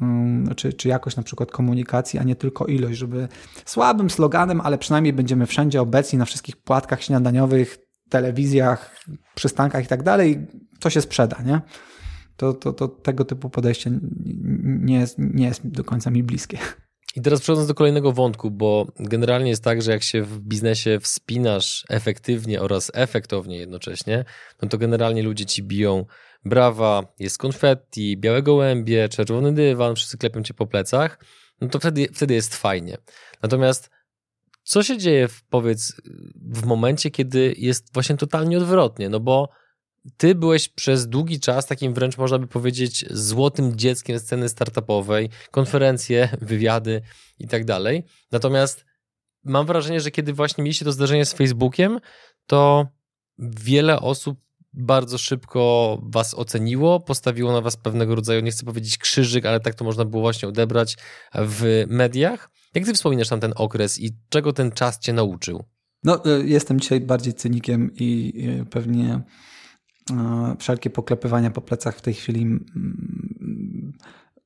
Mm, 0.00 0.54
czy, 0.54 0.72
czy 0.72 0.88
jakość 0.88 1.16
na 1.16 1.22
przykład 1.22 1.50
komunikacji, 1.50 2.18
a 2.18 2.22
nie 2.22 2.36
tylko 2.36 2.66
ilość, 2.66 2.98
żeby 2.98 3.28
słabym 3.64 4.10
sloganem, 4.10 4.60
ale 4.60 4.78
przynajmniej 4.78 5.12
będziemy 5.12 5.46
wszędzie 5.46 5.82
obecni 5.82 6.18
na 6.18 6.24
wszystkich 6.24 6.56
płatkach 6.56 7.02
śniadaniowych, 7.02 7.78
telewizjach, 8.08 9.04
przystankach 9.34 9.84
i 9.84 9.88
tak 9.88 10.02
dalej, 10.02 10.46
to 10.80 10.90
się 10.90 11.00
sprzeda, 11.00 11.42
nie? 11.42 11.60
To, 12.36 12.52
to, 12.52 12.72
to 12.72 12.88
tego 12.88 13.24
typu 13.24 13.50
podejście 13.50 13.90
nie 14.64 15.00
jest, 15.00 15.16
nie 15.18 15.46
jest 15.46 15.68
do 15.68 15.84
końca 15.84 16.10
mi 16.10 16.22
bliskie. 16.22 16.58
I 17.16 17.22
teraz 17.22 17.40
przechodząc 17.40 17.68
do 17.68 17.74
kolejnego 17.74 18.12
wątku, 18.12 18.50
bo 18.50 18.86
generalnie 18.98 19.50
jest 19.50 19.64
tak, 19.64 19.82
że 19.82 19.92
jak 19.92 20.02
się 20.02 20.22
w 20.22 20.40
biznesie 20.40 21.00
wspinasz 21.00 21.84
efektywnie 21.88 22.60
oraz 22.60 22.90
efektownie 22.94 23.58
jednocześnie, 23.58 24.24
no 24.62 24.68
to 24.68 24.78
generalnie 24.78 25.22
ludzie 25.22 25.46
ci 25.46 25.62
biją 25.62 26.04
brawa, 26.44 27.14
jest 27.18 27.38
konfetti, 27.38 28.16
białe 28.16 28.42
gołębie, 28.42 29.08
czerwony 29.08 29.54
dywan, 29.54 29.94
wszyscy 29.94 30.18
klepią 30.18 30.42
cię 30.42 30.54
po 30.54 30.66
plecach, 30.66 31.18
no 31.60 31.68
to 31.68 31.78
wtedy, 31.78 32.08
wtedy 32.14 32.34
jest 32.34 32.56
fajnie. 32.56 32.98
Natomiast 33.42 33.90
co 34.62 34.82
się 34.82 34.98
dzieje, 34.98 35.28
w, 35.28 35.44
powiedz, 35.44 36.00
w 36.34 36.66
momencie, 36.66 37.10
kiedy 37.10 37.54
jest 37.58 37.94
właśnie 37.94 38.16
totalnie 38.16 38.58
odwrotnie? 38.58 39.08
No 39.08 39.20
bo 39.20 39.48
ty 40.16 40.34
byłeś 40.34 40.68
przez 40.68 41.08
długi 41.08 41.40
czas 41.40 41.66
takim 41.66 41.94
wręcz 41.94 42.18
można 42.18 42.38
by 42.38 42.46
powiedzieć 42.46 43.04
złotym 43.10 43.76
dzieckiem 43.76 44.18
sceny 44.18 44.48
startupowej, 44.48 45.30
konferencje, 45.50 46.28
wywiady 46.40 47.02
i 47.38 47.48
tak 47.48 47.64
dalej. 47.64 48.04
Natomiast 48.32 48.84
mam 49.44 49.66
wrażenie, 49.66 50.00
że 50.00 50.10
kiedy 50.10 50.32
właśnie 50.32 50.64
mieliście 50.64 50.84
to 50.84 50.92
zdarzenie 50.92 51.24
z 51.24 51.32
Facebookiem, 51.32 52.00
to 52.46 52.86
wiele 53.38 54.00
osób 54.00 54.38
bardzo 54.72 55.18
szybko 55.18 55.98
was 56.02 56.34
oceniło, 56.34 57.00
postawiło 57.00 57.52
na 57.52 57.60
was 57.60 57.76
pewnego 57.76 58.14
rodzaju, 58.14 58.40
nie 58.40 58.50
chcę 58.50 58.64
powiedzieć 58.64 58.98
krzyżyk, 58.98 59.46
ale 59.46 59.60
tak 59.60 59.74
to 59.74 59.84
można 59.84 60.04
było 60.04 60.22
właśnie 60.22 60.48
odebrać 60.48 60.96
w 61.34 61.84
mediach. 61.88 62.50
Jak 62.74 62.84
ty 62.84 62.94
wspominasz 62.94 63.28
tam 63.28 63.40
ten 63.40 63.52
okres 63.56 64.00
i 64.00 64.16
czego 64.28 64.52
ten 64.52 64.72
czas 64.72 64.98
cię 64.98 65.12
nauczył? 65.12 65.64
No, 66.04 66.24
e, 66.24 66.28
jestem 66.46 66.80
dzisiaj 66.80 67.00
bardziej 67.00 67.34
cynikiem 67.34 67.90
i 67.94 68.32
pewnie 68.70 69.14
e, 69.14 69.22
wszelkie 70.58 70.90
poklepywania 70.90 71.50
po 71.50 71.60
plecach 71.60 71.96
w 71.96 72.02
tej 72.02 72.14
chwili 72.14 72.46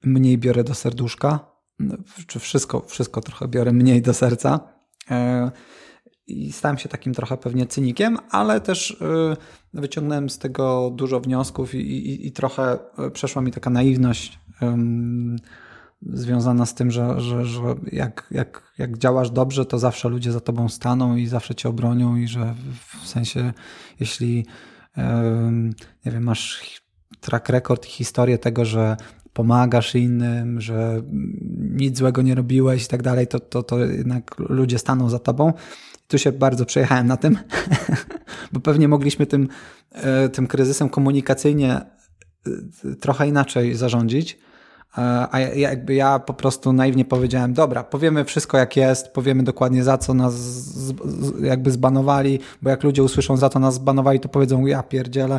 mniej 0.02 0.38
biorę 0.38 0.64
do 0.64 0.74
serduszka. 0.74 1.52
Czy 2.26 2.38
wszystko, 2.38 2.80
wszystko 2.80 3.20
trochę 3.20 3.48
biorę 3.48 3.72
mniej 3.72 4.02
do 4.02 4.14
serca. 4.14 4.60
E, 5.10 5.50
I 6.26 6.52
stałem 6.52 6.78
się 6.78 6.88
takim 6.88 7.14
trochę 7.14 7.36
pewnie 7.36 7.66
cynikiem, 7.66 8.18
ale 8.30 8.60
też 8.60 8.96
wyciągnąłem 9.74 10.30
z 10.30 10.38
tego 10.38 10.90
dużo 10.94 11.20
wniosków 11.20 11.74
i, 11.74 11.78
i, 11.78 12.26
i 12.26 12.32
trochę 12.32 12.78
przeszła 13.12 13.42
mi 13.42 13.50
taka 13.50 13.70
naiwność 13.70 14.38
związana 16.06 16.66
z 16.66 16.74
tym, 16.74 16.90
że, 16.90 17.20
że, 17.20 17.44
że 17.44 17.62
jak, 17.92 18.26
jak, 18.30 18.72
jak 18.78 18.98
działasz 18.98 19.30
dobrze, 19.30 19.66
to 19.66 19.78
zawsze 19.78 20.08
ludzie 20.08 20.32
za 20.32 20.40
tobą 20.40 20.68
staną 20.68 21.16
i 21.16 21.26
zawsze 21.26 21.54
cię 21.54 21.68
obronią 21.68 22.16
i 22.16 22.28
że 22.28 22.54
w 23.02 23.08
sensie, 23.08 23.52
jeśli 24.00 24.46
nie 26.06 26.12
wiem, 26.12 26.22
masz 26.22 26.82
track 27.20 27.48
record 27.48 27.86
i 27.86 27.90
historię 27.90 28.38
tego, 28.38 28.64
że 28.64 28.96
pomagasz 29.32 29.94
innym, 29.94 30.60
że 30.60 31.02
nic 31.58 31.98
złego 31.98 32.22
nie 32.22 32.34
robiłeś 32.34 32.84
i 32.84 32.88
tak 32.88 33.02
dalej, 33.02 33.26
to, 33.26 33.40
to, 33.40 33.62
to 33.62 33.78
jednak 33.78 34.38
ludzie 34.38 34.78
staną 34.78 35.10
za 35.10 35.18
tobą. 35.18 35.52
Tu 36.08 36.18
się 36.18 36.32
bardzo 36.32 36.66
przejechałem 36.66 37.06
na 37.06 37.16
tym, 37.16 37.38
bo 38.52 38.60
pewnie 38.60 38.88
mogliśmy 38.88 39.26
tym, 39.26 39.48
e, 39.92 40.28
tym 40.28 40.46
kryzysem 40.46 40.88
komunikacyjnie 40.88 41.74
e, 41.74 42.94
trochę 43.00 43.28
inaczej 43.28 43.74
zarządzić 43.74 44.38
a 45.30 45.40
jakby 45.40 45.94
ja 45.94 46.18
po 46.18 46.34
prostu 46.34 46.72
naiwnie 46.72 47.04
powiedziałem, 47.04 47.54
dobra, 47.54 47.84
powiemy 47.84 48.24
wszystko 48.24 48.58
jak 48.58 48.76
jest, 48.76 49.08
powiemy 49.08 49.42
dokładnie 49.42 49.84
za 49.84 49.98
co 49.98 50.14
nas 50.14 50.34
jakby 51.40 51.70
zbanowali, 51.70 52.38
bo 52.62 52.70
jak 52.70 52.82
ludzie 52.82 53.02
usłyszą 53.02 53.36
za 53.36 53.48
to 53.48 53.58
nas 53.58 53.74
zbanowali, 53.74 54.20
to 54.20 54.28
powiedzą, 54.28 54.66
ja 54.66 54.82
pierdzielę, 54.82 55.38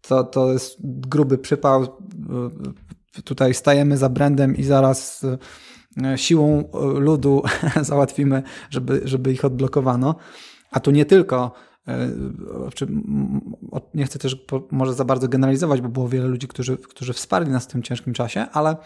to, 0.00 0.24
to 0.24 0.52
jest 0.52 0.76
gruby 0.80 1.38
przypał, 1.38 1.86
tutaj 3.24 3.54
stajemy 3.54 3.96
za 3.96 4.08
brandem 4.08 4.56
i 4.56 4.62
zaraz 4.62 5.26
e, 6.02 6.18
siłą 6.18 6.64
ludu 6.94 7.42
załatwimy, 7.82 8.42
żeby, 8.70 9.00
żeby 9.04 9.32
ich 9.32 9.44
odblokowano. 9.44 10.14
A 10.70 10.80
tu 10.80 10.90
nie 10.90 11.04
tylko 11.04 11.52
E, 11.52 11.69
nie 13.94 14.04
chcę 14.04 14.18
też 14.18 14.46
może 14.70 14.94
za 14.94 15.04
bardzo 15.04 15.28
generalizować, 15.28 15.80
bo 15.80 15.88
było 15.88 16.08
wiele 16.08 16.28
ludzi, 16.28 16.48
którzy, 16.48 16.76
którzy 16.76 17.12
wsparli 17.12 17.50
nas 17.50 17.64
w 17.64 17.68
tym 17.68 17.82
ciężkim 17.82 18.14
czasie, 18.14 18.46
ale, 18.52 18.76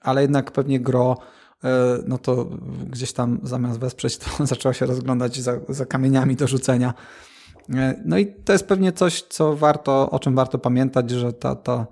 ale 0.00 0.22
jednak 0.22 0.52
pewnie 0.52 0.80
gro 0.80 1.18
e, 1.64 1.98
no 2.06 2.18
to 2.18 2.44
gdzieś 2.90 3.12
tam 3.12 3.40
zamiast 3.42 3.78
wesprzeć, 3.78 4.18
to 4.18 4.26
zaczęło 4.46 4.72
się 4.72 4.86
rozglądać 4.86 5.40
za, 5.40 5.60
za 5.68 5.86
kamieniami 5.86 6.36
do 6.36 6.46
rzucenia. 6.46 6.94
E, 7.74 8.02
no 8.04 8.18
i 8.18 8.26
to 8.26 8.52
jest 8.52 8.66
pewnie 8.66 8.92
coś, 8.92 9.22
co 9.22 9.56
warto, 9.56 10.10
o 10.10 10.18
czym 10.18 10.34
warto 10.34 10.58
pamiętać, 10.58 11.10
że 11.10 11.32
ta, 11.32 11.54
ta, 11.54 11.86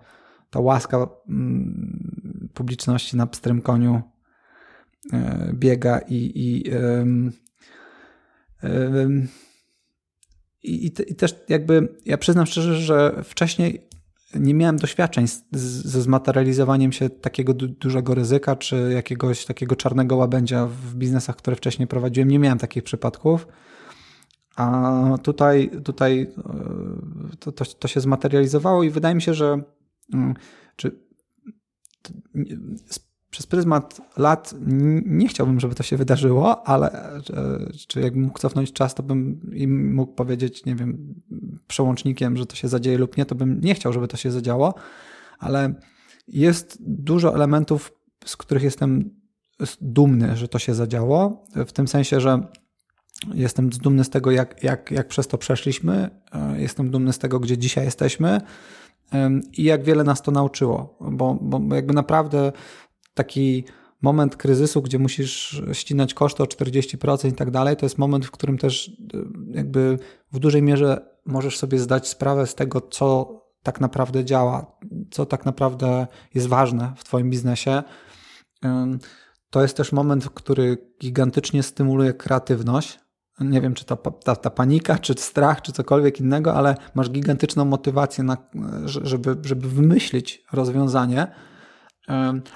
ta 0.51 0.61
łaska 0.61 1.07
mm, 1.29 2.49
publiczności 2.55 3.17
na 3.17 3.27
pstrym 3.27 3.63
koniu 3.63 4.03
biega 5.53 5.99
i, 5.99 6.33
i 6.35 6.71
i, 10.65 10.87
i, 10.87 11.15
też 11.15 11.35
jakby 11.49 11.89
ja 12.05 12.19
przyznam 12.19 12.47
szczerze, 12.47 12.77
że 12.77 13.23
wcześniej 13.25 13.89
nie 14.35 14.55
miałem 14.55 14.77
doświadczeń 14.77 15.27
ze 15.53 16.03
zmaterializowaniem 16.03 16.93
się 16.93 17.11
takiego 17.11 17.55
du, 17.55 17.69
dużego 17.69 18.15
ryzyka, 18.15 18.57
czy 18.57 18.91
jakiegoś 18.95 19.45
takiego 19.45 19.77
czarnego 19.77 20.17
łabędzia 20.17 20.67
w 20.67 20.95
biznesach, 20.95 21.37
które 21.37 21.57
wcześniej 21.57 21.89
prowadziłem. 21.89 22.29
Nie 22.29 22.39
miałem 22.39 22.59
takich 22.59 22.83
przypadków. 22.83 23.49
A 24.57 25.19
tutaj, 25.23 25.71
tutaj 25.85 26.21
e, 26.21 27.37
to, 27.39 27.53
to, 27.53 27.65
to 27.65 27.89
się 27.89 28.01
zmaterializowało 28.01 28.83
i 28.83 28.91
wydaje 28.91 29.15
mi 29.15 29.23
się, 29.23 29.35
że 29.35 29.63
mm, 30.13 30.35
czy, 30.77 31.05
przez 33.35 33.47
pryzmat 33.47 34.01
lat 34.17 34.55
nie 35.07 35.29
chciałbym, 35.29 35.61
żeby 35.61 35.75
to 35.75 35.83
się 35.83 35.97
wydarzyło, 35.97 36.69
ale 36.69 37.11
czy 37.89 38.01
jakbym 38.01 38.23
mógł 38.23 38.39
cofnąć 38.39 38.73
czas, 38.73 38.95
to 38.95 39.03
bym 39.03 39.51
im 39.53 39.95
mógł 39.95 40.13
powiedzieć, 40.13 40.65
nie 40.65 40.75
wiem, 40.75 41.15
przełącznikiem, 41.67 42.37
że 42.37 42.47
to 42.47 42.57
się 42.57 42.69
zadzieje 42.69 42.99
lub 42.99 43.17
nie, 43.17 43.27
to 43.27 43.35
bym 43.35 43.61
nie 43.61 43.75
chciał, 43.75 43.93
żeby 43.93 44.09
to 44.09 44.17
się 44.17 44.31
zadziało, 44.31 44.75
ale 45.39 45.75
jest 46.29 46.79
dużo 46.81 47.35
elementów, 47.35 47.93
z 48.25 48.37
których 48.37 48.63
jestem 48.63 49.11
dumny, 49.81 50.37
że 50.37 50.49
to 50.49 50.59
się 50.59 50.75
zadziało, 50.75 51.45
w 51.67 51.73
tym 51.73 51.89
sensie, 51.89 52.21
że 52.21 52.47
jestem 53.35 53.71
dumny 53.71 54.05
z 54.05 54.11
tego, 54.11 54.31
jak, 54.31 54.63
jak, 54.63 54.91
jak 54.91 55.09
przez 55.09 55.27
to 55.27 55.39
przeszliśmy, 55.39 56.11
e, 56.33 56.61
jestem 56.61 56.91
dumny 56.91 57.13
z 57.13 57.19
tego, 57.19 57.41
gdzie 57.41 57.59
dzisiaj 57.59 57.85
jesteśmy 57.85 58.41
i 59.53 59.63
jak 59.63 59.85
wiele 59.85 60.05
nas 60.05 60.23
to 60.23 60.31
nauczyło, 60.31 60.99
bo, 61.01 61.35
bo 61.35 61.75
jakby 61.75 61.95
naprawdę 61.95 62.53
taki 63.15 63.65
moment 64.03 64.37
kryzysu, 64.37 64.83
gdzie 64.83 64.99
musisz 64.99 65.63
ścinać 65.73 66.15
koszty 66.15 66.43
o 66.43 66.47
40% 66.47 67.29
i 67.29 67.33
tak 67.33 67.51
dalej, 67.51 67.77
to 67.77 67.87
jest 67.87 67.99
moment, 67.99 68.27
w 68.27 68.31
którym 68.31 68.59
też 68.59 68.89
e, 68.89 69.19
jakby 69.57 69.99
w 70.33 70.39
dużej 70.39 70.63
mierze 70.63 71.15
możesz 71.27 71.59
sobie 71.59 71.79
zdać 71.79 72.09
sprawę 72.09 72.47
z 72.47 72.55
tego, 72.55 72.81
co 72.81 73.41
tak 73.63 73.81
naprawdę 73.81 74.25
działa, 74.25 74.79
co 75.11 75.27
tak 75.27 75.45
naprawdę 75.45 76.07
jest 76.35 76.47
ważne 76.47 76.93
w 76.97 77.05
Twoim 77.05 77.31
biznesie. 77.31 77.83
To 79.51 79.63
jest 79.63 79.77
też 79.77 79.93
moment, 79.93 80.29
który 80.35 80.79
gigantycznie 81.01 81.63
stymuluje 81.63 82.15
kreatywność. 82.15 83.01
Nie 83.41 83.61
wiem, 83.61 83.75
czy 83.75 83.85
ta, 83.85 83.97
ta, 83.97 84.37
ta 84.37 84.51
panika, 84.51 84.99
czy 84.99 85.15
strach, 85.19 85.63
czy 85.63 85.73
cokolwiek 85.73 86.21
innego, 86.21 86.55
ale 86.55 86.77
masz 86.95 87.11
gigantyczną 87.11 87.65
motywację, 87.65 88.25
na, 88.25 88.37
żeby, 88.85 89.37
żeby 89.43 89.69
wymyślić 89.69 90.45
rozwiązanie 90.53 91.27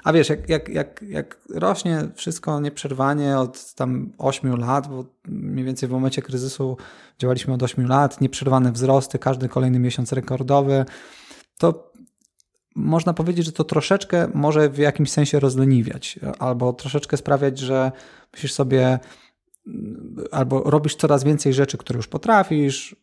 a 0.03 0.13
wiesz, 0.13 0.29
jak, 0.29 0.49
jak, 0.49 0.69
jak, 0.69 1.05
jak 1.09 1.37
rośnie 1.49 2.07
wszystko 2.15 2.59
nieprzerwanie 2.59 3.37
od 3.37 3.73
tam 3.73 4.13
8 4.17 4.55
lat, 4.55 4.87
bo 4.87 5.05
mniej 5.27 5.65
więcej 5.65 5.89
w 5.89 5.91
momencie 5.91 6.21
kryzysu 6.21 6.77
działaliśmy 7.19 7.53
od 7.53 7.63
8 7.63 7.87
lat, 7.87 8.21
nieprzerwane 8.21 8.71
wzrosty, 8.71 9.19
każdy 9.19 9.49
kolejny 9.49 9.79
miesiąc 9.79 10.11
rekordowy, 10.11 10.85
to 11.57 11.91
można 12.75 13.13
powiedzieć, 13.13 13.45
że 13.45 13.51
to 13.51 13.63
troszeczkę 13.63 14.27
może 14.33 14.69
w 14.69 14.77
jakimś 14.77 15.11
sensie 15.11 15.39
rozleniwiać, 15.39 16.19
albo 16.39 16.73
troszeczkę 16.73 17.17
sprawiać, 17.17 17.59
że 17.59 17.91
musisz 18.33 18.53
sobie 18.53 18.99
albo 20.31 20.61
robisz 20.61 20.95
coraz 20.95 21.23
więcej 21.23 21.53
rzeczy, 21.53 21.77
które 21.77 21.97
już 21.97 22.07
potrafisz, 22.07 22.95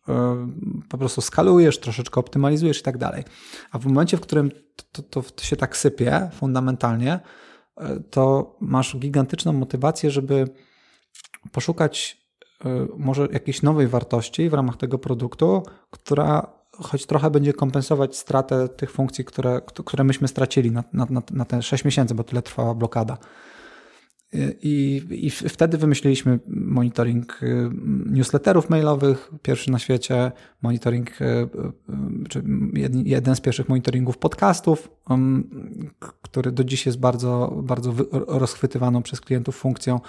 po 0.88 0.98
prostu 0.98 1.20
skalujesz, 1.20 1.78
troszeczkę 1.78 2.20
optymalizujesz 2.20 2.80
i 2.80 2.82
tak 2.82 2.98
dalej. 2.98 3.24
A 3.70 3.78
w 3.78 3.86
momencie, 3.86 4.16
w 4.16 4.20
którym 4.20 4.50
to, 4.92 5.02
to, 5.02 5.22
to 5.22 5.44
się 5.44 5.56
tak 5.56 5.76
sypie 5.76 6.30
fundamentalnie, 6.32 7.20
e, 7.76 8.00
to 8.10 8.56
masz 8.60 8.96
gigantyczną 8.96 9.52
motywację, 9.52 10.10
żeby 10.10 10.48
poszukać 11.52 12.26
e, 12.64 12.86
może 12.96 13.28
jakiejś 13.32 13.62
nowej 13.62 13.88
wartości 13.88 14.50
w 14.50 14.54
ramach 14.54 14.76
tego 14.76 14.98
produktu, 14.98 15.62
która 15.90 16.56
choć 16.72 17.06
trochę 17.06 17.30
będzie 17.30 17.52
kompensować 17.52 18.16
stratę 18.16 18.68
tych 18.68 18.90
funkcji, 18.90 19.24
które, 19.24 19.60
które 19.84 20.04
myśmy 20.04 20.28
stracili 20.28 20.70
na, 20.70 20.84
na, 20.92 21.06
na 21.30 21.44
te 21.44 21.62
6 21.62 21.84
miesięcy, 21.84 22.14
bo 22.14 22.24
tyle 22.24 22.42
trwała 22.42 22.74
blokada. 22.74 23.18
I, 24.62 25.02
I 25.10 25.30
wtedy 25.30 25.78
wymyśliliśmy 25.78 26.38
monitoring 26.46 27.42
y, 27.42 27.70
newsletterów 28.06 28.70
mailowych, 28.70 29.30
pierwszy 29.42 29.70
na 29.70 29.78
świecie, 29.78 30.32
monitoring, 30.62 31.20
y, 31.20 31.24
y, 31.24 31.48
czy 32.28 32.42
jeden 33.04 33.36
z 33.36 33.40
pierwszych 33.40 33.68
monitoringów 33.68 34.18
podcastów, 34.18 34.90
który 36.22 36.52
do 36.52 36.64
dziś 36.64 36.86
jest 36.86 36.98
bardzo, 36.98 37.60
bardzo 37.62 37.94
rozchwytywaną 38.12 39.02
przez 39.02 39.20
klientów 39.20 39.56
funkcją. 39.56 40.00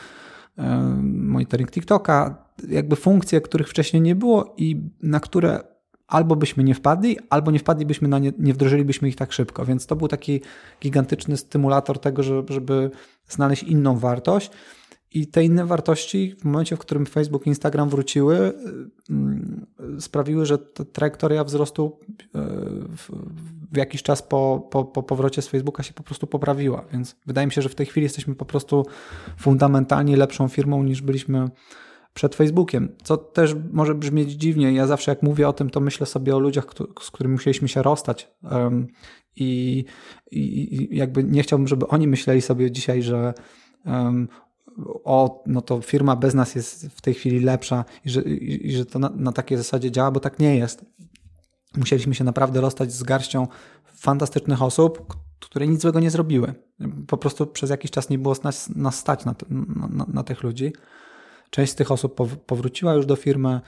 Monitoring 1.03 1.71
TikToka, 1.71 2.45
jakby 2.69 2.95
funkcje, 2.95 3.41
których 3.41 3.69
wcześniej 3.69 4.01
nie 4.01 4.15
było 4.15 4.55
i 4.57 4.81
na 5.01 5.19
które 5.19 5.76
albo 6.07 6.35
byśmy 6.35 6.63
nie 6.63 6.75
wpadli, 6.75 7.17
albo 7.29 7.51
nie 7.51 7.59
wpadlibyśmy 7.59 8.07
na 8.07 8.19
nie, 8.19 8.33
nie 8.39 8.53
wdrożylibyśmy 8.53 9.09
ich 9.09 9.15
tak 9.15 9.33
szybko. 9.33 9.65
Więc 9.65 9.85
to 9.85 9.95
był 9.95 10.07
taki 10.07 10.41
gigantyczny 10.81 11.37
stymulator 11.37 11.99
tego, 11.99 12.23
żeby 12.49 12.91
znaleźć 13.27 13.63
inną 13.63 13.97
wartość. 13.97 14.51
I 15.13 15.27
te 15.27 15.43
inne 15.43 15.65
wartości, 15.65 16.35
w 16.39 16.45
momencie, 16.45 16.75
w 16.75 16.79
którym 16.79 17.05
Facebook 17.05 17.45
i 17.45 17.49
Instagram 17.49 17.89
wróciły, 17.89 18.53
mm, 19.09 19.65
sprawiły, 19.99 20.45
że 20.45 20.57
ta 20.57 20.85
trajektoria 20.85 21.43
wzrostu 21.43 21.99
e, 22.35 22.39
w 23.71 23.77
jakiś 23.77 24.03
czas 24.03 24.21
po, 24.21 24.67
po, 24.71 24.85
po 24.85 25.03
powrocie 25.03 25.41
z 25.41 25.47
Facebooka 25.47 25.83
się 25.83 25.93
po 25.93 26.03
prostu 26.03 26.27
poprawiła. 26.27 26.85
Więc 26.93 27.15
wydaje 27.25 27.47
mi 27.47 27.53
się, 27.53 27.61
że 27.61 27.69
w 27.69 27.75
tej 27.75 27.85
chwili 27.85 28.03
jesteśmy 28.03 28.35
po 28.35 28.45
prostu 28.45 28.85
fundamentalnie 29.37 30.17
lepszą 30.17 30.47
firmą 30.47 30.83
niż 30.83 31.01
byliśmy 31.01 31.49
przed 32.17 32.35
Facebookiem, 32.35 32.95
co 33.03 33.17
też 33.17 33.55
może 33.71 33.95
brzmieć 33.95 34.31
dziwnie. 34.31 34.71
Ja 34.71 34.87
zawsze 34.87 35.11
jak 35.11 35.23
mówię 35.23 35.47
o 35.47 35.53
tym, 35.53 35.69
to 35.69 35.79
myślę 35.79 36.05
sobie 36.05 36.35
o 36.35 36.39
ludziach, 36.39 36.65
z 37.01 37.11
którymi 37.11 37.33
musieliśmy 37.33 37.67
się 37.67 37.81
rozstać 37.81 38.31
i, 39.35 39.85
jakby 40.91 41.23
nie 41.23 41.43
chciałbym, 41.43 41.67
żeby 41.67 41.87
oni 41.87 42.07
myśleli 42.07 42.41
sobie 42.41 42.71
dzisiaj, 42.71 43.03
że 43.03 43.33
o, 45.03 45.43
no 45.47 45.61
to 45.61 45.81
firma 45.81 46.15
bez 46.15 46.33
nas 46.33 46.55
jest 46.55 46.87
w 46.87 47.01
tej 47.01 47.13
chwili 47.13 47.39
lepsza 47.39 47.85
i 48.05 48.09
że, 48.09 48.21
i, 48.21 48.67
i 48.67 48.71
że 48.71 48.85
to 48.85 48.99
na, 48.99 49.09
na 49.09 49.31
takiej 49.31 49.57
zasadzie 49.57 49.91
działa, 49.91 50.11
bo 50.11 50.19
tak 50.19 50.39
nie 50.39 50.55
jest. 50.55 50.85
Musieliśmy 51.77 52.15
się 52.15 52.23
naprawdę 52.23 52.61
rozstać 52.61 52.93
z 52.93 53.03
garścią 53.03 53.47
fantastycznych 53.85 54.61
osób, 54.61 55.15
które 55.39 55.67
nic 55.67 55.81
złego 55.81 55.99
nie 55.99 56.11
zrobiły. 56.11 56.53
Po 57.07 57.17
prostu 57.17 57.47
przez 57.47 57.69
jakiś 57.69 57.91
czas 57.91 58.09
nie 58.09 58.17
było 58.17 58.35
nas, 58.43 58.69
nas 58.69 58.99
stać 58.99 59.25
na, 59.25 59.35
na, 59.89 60.05
na 60.13 60.23
tych 60.23 60.43
ludzi. 60.43 60.73
Część 61.49 61.71
z 61.71 61.75
tych 61.75 61.91
osób 61.91 62.15
powróciła 62.45 62.93
już 62.93 63.05
do 63.05 63.15
firmy, 63.15 63.61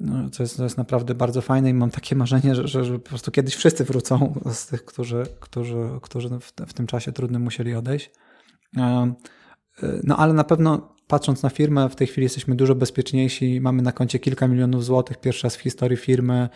no, 0.00 0.30
co 0.30 0.42
jest, 0.42 0.56
co 0.56 0.64
jest 0.64 0.78
naprawdę 0.78 1.14
bardzo 1.14 1.42
fajne 1.42 1.70
i 1.70 1.74
mam 1.74 1.90
takie 1.90 2.16
marzenie, 2.16 2.54
że, 2.54 2.68
że, 2.68 2.98
po 2.98 3.08
prostu 3.08 3.30
kiedyś 3.30 3.54
wszyscy 3.54 3.84
wrócą 3.84 4.40
z 4.52 4.66
tych, 4.66 4.84
którzy, 4.84 5.26
którzy, 5.40 5.90
którzy 6.02 6.28
w, 6.28 6.52
w 6.66 6.72
tym 6.72 6.86
czasie 6.86 7.12
trudnym 7.12 7.42
musieli 7.42 7.74
odejść. 7.74 8.10
E, 8.76 9.14
no 10.04 10.16
ale 10.16 10.32
na 10.32 10.44
pewno 10.44 10.94
patrząc 11.06 11.42
na 11.42 11.50
firmę, 11.50 11.88
w 11.88 11.96
tej 11.96 12.06
chwili 12.06 12.24
jesteśmy 12.24 12.54
dużo 12.54 12.74
bezpieczniejsi. 12.74 13.60
Mamy 13.60 13.82
na 13.82 13.92
koncie 13.92 14.18
kilka 14.18 14.48
milionów 14.48 14.84
złotych, 14.84 15.20
pierwszy 15.20 15.44
raz 15.44 15.56
w 15.56 15.60
historii 15.60 15.96
firmy. 15.96 16.48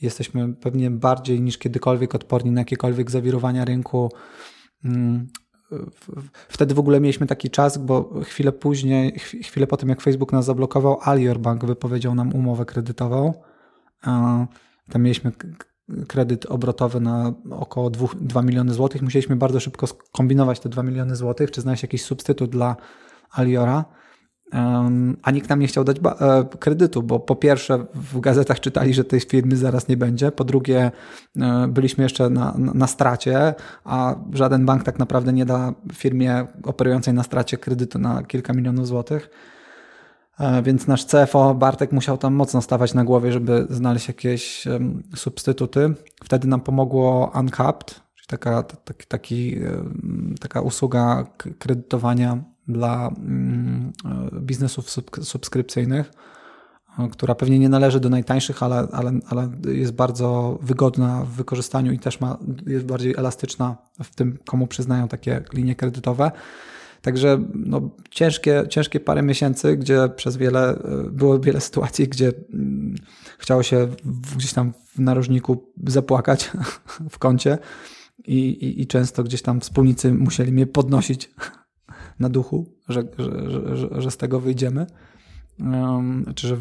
Jesteśmy 0.00 0.54
pewnie 0.54 0.90
bardziej 0.90 1.40
niż 1.40 1.58
kiedykolwiek 1.58 2.14
odporni 2.14 2.50
na 2.50 2.60
jakiekolwiek 2.60 3.10
zawirowania 3.10 3.64
rynku. 3.64 4.12
Wtedy 6.48 6.74
w 6.74 6.78
ogóle 6.78 7.00
mieliśmy 7.00 7.26
taki 7.26 7.50
czas, 7.50 7.78
bo 7.78 8.20
chwilę 8.24 8.52
później, 8.52 9.18
chwilę 9.18 9.66
po 9.66 9.76
tym 9.76 9.88
jak 9.88 10.00
Facebook 10.00 10.32
nas 10.32 10.44
zablokował, 10.44 10.98
Alior 11.02 11.38
Bank 11.38 11.64
wypowiedział 11.64 12.14
nam 12.14 12.32
umowę 12.32 12.64
kredytową. 12.64 13.34
Tam 14.90 15.02
mieliśmy 15.02 15.32
kredyt 16.08 16.46
obrotowy 16.46 17.00
na 17.00 17.32
około 17.50 17.90
2, 17.90 18.06
2 18.20 18.42
miliony 18.42 18.74
złotych. 18.74 19.02
Musieliśmy 19.02 19.36
bardzo 19.36 19.60
szybko 19.60 19.86
skombinować 19.86 20.60
te 20.60 20.68
2 20.68 20.82
miliony 20.82 21.16
złotych, 21.16 21.50
czy 21.50 21.60
znaleźć 21.60 21.82
jakiś 21.82 22.02
substytut 22.02 22.50
dla 22.50 22.76
Aliora 23.30 23.84
a 25.22 25.30
nikt 25.30 25.48
nam 25.48 25.60
nie 25.60 25.66
chciał 25.66 25.84
dać 25.84 25.96
e, 25.98 26.44
kredytu, 26.58 27.02
bo 27.02 27.20
po 27.20 27.36
pierwsze 27.36 27.86
w 27.94 28.20
gazetach 28.20 28.60
czytali, 28.60 28.94
że 28.94 29.04
tej 29.04 29.20
firmy 29.20 29.56
zaraz 29.56 29.88
nie 29.88 29.96
będzie, 29.96 30.32
po 30.32 30.44
drugie 30.44 30.90
e, 31.36 31.68
byliśmy 31.68 32.04
jeszcze 32.04 32.30
na, 32.30 32.54
na 32.58 32.86
stracie, 32.86 33.54
a 33.84 34.16
żaden 34.32 34.66
bank 34.66 34.82
tak 34.82 34.98
naprawdę 34.98 35.32
nie 35.32 35.46
da 35.46 35.72
firmie 35.92 36.46
operującej 36.62 37.14
na 37.14 37.22
stracie 37.22 37.58
kredytu 37.58 37.98
na 37.98 38.22
kilka 38.22 38.52
milionów 38.52 38.86
złotych. 38.86 39.30
E, 40.38 40.62
więc 40.62 40.86
nasz 40.86 41.06
CFO 41.06 41.54
Bartek 41.54 41.92
musiał 41.92 42.18
tam 42.18 42.34
mocno 42.34 42.62
stawać 42.62 42.94
na 42.94 43.04
głowie, 43.04 43.32
żeby 43.32 43.66
znaleźć 43.70 44.08
jakieś 44.08 44.64
substytuty. 45.16 45.94
Wtedy 46.24 46.48
nam 46.48 46.60
pomogło 46.60 47.32
Uncapped, 47.40 47.88
czyli 48.14 48.26
taka, 48.26 48.62
taki, 48.62 49.06
taki, 49.06 49.60
taka 50.40 50.60
usługa 50.60 51.26
kredytowania 51.58 52.38
dla 52.68 53.08
mm, 53.08 53.92
e, 54.04 54.40
biznesów 54.40 54.90
subskrypcyjnych, 55.22 56.12
e, 56.98 57.08
która 57.08 57.34
pewnie 57.34 57.58
nie 57.58 57.68
należy 57.68 58.00
do 58.00 58.08
najtańszych, 58.08 58.62
ale, 58.62 58.88
ale, 58.92 59.12
ale 59.28 59.50
jest 59.68 59.92
bardzo 59.92 60.58
wygodna 60.62 61.24
w 61.24 61.28
wykorzystaniu 61.28 61.92
i 61.92 61.98
też 61.98 62.20
ma, 62.20 62.38
jest 62.66 62.86
bardziej 62.86 63.14
elastyczna 63.16 63.76
w 64.02 64.14
tym, 64.14 64.38
komu 64.46 64.66
przyznają 64.66 65.08
takie 65.08 65.42
linie 65.52 65.74
kredytowe. 65.74 66.30
Także 67.02 67.44
no, 67.54 67.90
ciężkie, 68.10 68.64
ciężkie 68.70 69.00
parę 69.00 69.22
miesięcy, 69.22 69.76
gdzie 69.76 70.08
przez 70.16 70.36
wiele, 70.36 70.70
e, 70.70 71.10
było 71.10 71.40
wiele 71.40 71.60
sytuacji, 71.60 72.08
gdzie 72.08 72.32
mm, 72.54 72.94
chciało 73.38 73.62
się 73.62 73.88
gdzieś 74.36 74.52
tam 74.52 74.72
w 74.72 74.98
narożniku 74.98 75.72
zapłakać 75.86 76.50
w 77.10 77.18
kącie 77.18 77.58
i, 78.26 78.38
i, 78.38 78.82
i 78.82 78.86
często 78.86 79.24
gdzieś 79.24 79.42
tam 79.42 79.60
wspólnicy 79.60 80.14
musieli 80.14 80.52
mnie 80.52 80.66
podnosić 80.66 81.30
na 82.20 82.28
duchu, 82.28 82.66
że, 82.88 83.02
że, 83.18 83.76
że, 83.76 84.02
że 84.02 84.10
z 84.10 84.16
tego 84.16 84.40
wyjdziemy. 84.40 84.86
Czy 86.34 86.48
że, 86.48 86.56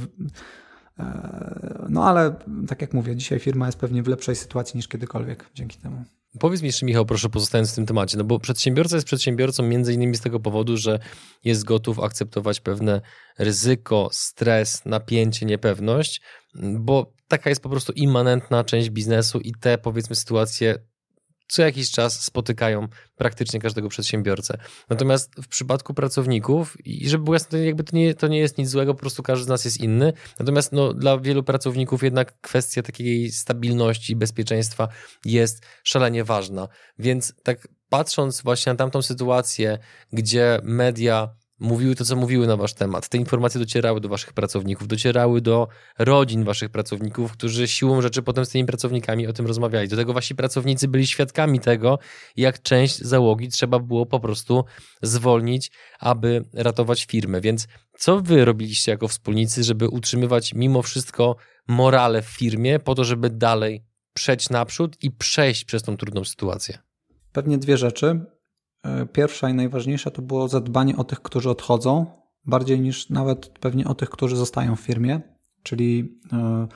e, 0.99 1.85
no 1.89 2.03
ale 2.03 2.35
tak 2.67 2.81
jak 2.81 2.93
mówię, 2.93 3.15
dzisiaj 3.15 3.39
firma 3.39 3.65
jest 3.65 3.79
pewnie 3.79 4.03
w 4.03 4.07
lepszej 4.07 4.35
sytuacji 4.35 4.77
niż 4.77 4.87
kiedykolwiek 4.87 5.49
dzięki 5.55 5.77
temu. 5.77 6.03
Powiedz 6.39 6.61
mi 6.61 6.67
jeszcze, 6.67 6.85
Michał, 6.85 7.05
proszę, 7.05 7.29
pozostając 7.29 7.71
w 7.71 7.75
tym 7.75 7.85
temacie, 7.85 8.17
no 8.17 8.23
bo 8.23 8.39
przedsiębiorca 8.39 8.95
jest 8.95 9.07
przedsiębiorcą 9.07 9.63
między 9.63 9.93
innymi 9.93 10.15
z 10.15 10.21
tego 10.21 10.39
powodu, 10.39 10.77
że 10.77 10.99
jest 11.43 11.63
gotów 11.63 11.99
akceptować 11.99 12.59
pewne 12.59 13.01
ryzyko, 13.39 14.09
stres, 14.11 14.85
napięcie, 14.85 15.45
niepewność, 15.45 16.21
bo 16.79 17.13
taka 17.27 17.49
jest 17.49 17.61
po 17.61 17.69
prostu 17.69 17.93
immanentna 17.93 18.63
część 18.63 18.89
biznesu 18.89 19.39
i 19.39 19.51
te, 19.51 19.77
powiedzmy, 19.77 20.15
sytuacje 20.15 20.75
co 21.47 21.61
jakiś 21.61 21.91
czas 21.91 22.23
spotykają 22.23 22.87
praktycznie 23.15 23.59
każdego 23.59 23.89
przedsiębiorcę. 23.89 24.57
Natomiast 24.89 25.35
w 25.35 25.47
przypadku 25.47 25.93
pracowników, 25.93 26.85
i 26.85 27.09
żeby 27.09 27.23
było 27.23 27.35
jasne, 27.35 27.65
jakby 27.65 27.83
to, 27.83 27.95
nie, 27.95 28.13
to 28.13 28.27
nie 28.27 28.39
jest 28.39 28.57
nic 28.57 28.69
złego, 28.69 28.93
po 28.93 28.99
prostu 28.99 29.23
każdy 29.23 29.45
z 29.45 29.47
nas 29.47 29.65
jest 29.65 29.81
inny. 29.81 30.13
Natomiast 30.39 30.71
no, 30.71 30.93
dla 30.93 31.17
wielu 31.17 31.43
pracowników 31.43 32.03
jednak 32.03 32.41
kwestia 32.41 32.83
takiej 32.83 33.31
stabilności, 33.31 34.15
bezpieczeństwa 34.15 34.87
jest 35.25 35.65
szalenie 35.83 36.23
ważna. 36.23 36.67
Więc 36.99 37.33
tak 37.43 37.67
patrząc 37.89 38.41
właśnie 38.41 38.71
na 38.71 38.77
tamtą 38.77 39.01
sytuację, 39.01 39.77
gdzie 40.13 40.59
media 40.63 41.35
mówiły 41.59 41.95
to, 41.95 42.05
co 42.05 42.15
mówiły 42.15 42.47
na 42.47 42.57
wasz 42.57 42.73
temat. 42.73 43.09
Te 43.09 43.17
informacje 43.17 43.59
docierały 43.59 44.01
do 44.01 44.09
waszych 44.09 44.33
pracowników, 44.33 44.87
docierały 44.87 45.41
do 45.41 45.67
rodzin 45.99 46.43
waszych 46.43 46.69
pracowników, 46.69 47.31
którzy 47.31 47.67
siłą 47.67 48.01
rzeczy 48.01 48.21
potem 48.21 48.45
z 48.45 48.49
tymi 48.49 48.65
pracownikami 48.65 49.27
o 49.27 49.33
tym 49.33 49.47
rozmawiali. 49.47 49.87
Do 49.87 49.95
tego 49.95 50.13
wasi 50.13 50.35
pracownicy 50.35 50.87
byli 50.87 51.07
świadkami 51.07 51.59
tego, 51.59 51.99
jak 52.35 52.61
część 52.61 52.97
załogi 52.97 53.47
trzeba 53.47 53.79
było 53.79 54.05
po 54.05 54.19
prostu 54.19 54.65
zwolnić, 55.01 55.71
aby 55.99 56.45
ratować 56.53 57.05
firmę. 57.05 57.41
Więc 57.41 57.67
co 57.97 58.21
wy 58.21 58.45
robiliście 58.45 58.91
jako 58.91 59.07
wspólnicy, 59.07 59.63
żeby 59.63 59.89
utrzymywać 59.89 60.53
mimo 60.53 60.81
wszystko 60.81 61.35
morale 61.67 62.21
w 62.21 62.25
firmie, 62.25 62.79
po 62.79 62.95
to, 62.95 63.03
żeby 63.03 63.29
dalej 63.29 63.83
przejść 64.13 64.49
naprzód 64.49 64.97
i 65.03 65.11
przejść 65.11 65.65
przez 65.65 65.83
tą 65.83 65.97
trudną 65.97 66.23
sytuację? 66.25 66.77
Pewnie 67.31 67.57
dwie 67.57 67.77
rzeczy. 67.77 68.25
E, 68.87 69.05
pierwsza 69.05 69.49
i 69.49 69.53
najważniejsza 69.53 70.11
to 70.11 70.21
było 70.21 70.47
zadbanie 70.47 70.97
o 70.97 71.03
tych, 71.03 71.21
którzy 71.21 71.49
odchodzą, 71.49 72.05
bardziej 72.45 72.79
niż 72.79 73.09
nawet 73.09 73.47
pewnie 73.47 73.85
o 73.85 73.95
tych, 73.95 74.09
którzy 74.09 74.35
zostają 74.35 74.75
w 74.75 74.79
firmie, 74.79 75.21
czyli 75.63 76.19
e, 76.33 76.67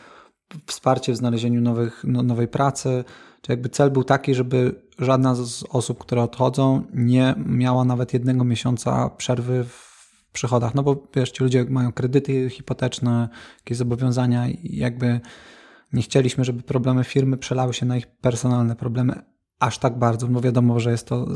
wsparcie 0.66 1.14
w 1.14 1.18
znalezieniu 1.18 1.62
nowych, 1.62 2.04
no, 2.08 2.24
nowej 2.24 2.48
pracy, 2.48 3.04
czy 3.42 3.52
jakby 3.52 3.70
cel 3.70 3.92
był 3.92 4.04
taki, 4.04 4.36
żeby 4.36 4.82
żadna 5.00 5.36
z 5.36 5.64
osób, 5.70 6.00
które 6.00 6.24
odchodzą, 6.24 6.84
nie 6.94 7.36
miała 7.38 7.86
nawet 7.86 8.14
jednego 8.14 8.44
miesiąca 8.44 9.10
przerwy 9.10 9.64
w 9.64 9.92
przychodach. 10.34 10.76
No 10.76 10.84
bo 10.84 11.08
wiesz, 11.16 11.32
ci 11.32 11.44
ludzie 11.44 11.66
mają 11.70 11.92
kredyty 11.92 12.50
hipoteczne, 12.50 13.30
jakieś 13.58 13.78
zobowiązania 13.78 14.48
i 14.48 14.78
jakby 14.78 15.20
nie 15.94 16.02
chcieliśmy, 16.02 16.44
żeby 16.44 16.64
problemy 16.64 17.04
firmy 17.04 17.38
przelały 17.38 17.74
się 17.74 17.86
na 17.86 17.98
ich 17.98 18.08
personalne 18.08 18.76
problemy 18.76 19.31
aż 19.62 19.78
tak 19.78 20.00
bardzo, 20.00 20.28
bo 20.28 20.42
wiadomo, 20.42 20.80
że 20.80 20.92
jest 20.92 21.08
to 21.08 21.28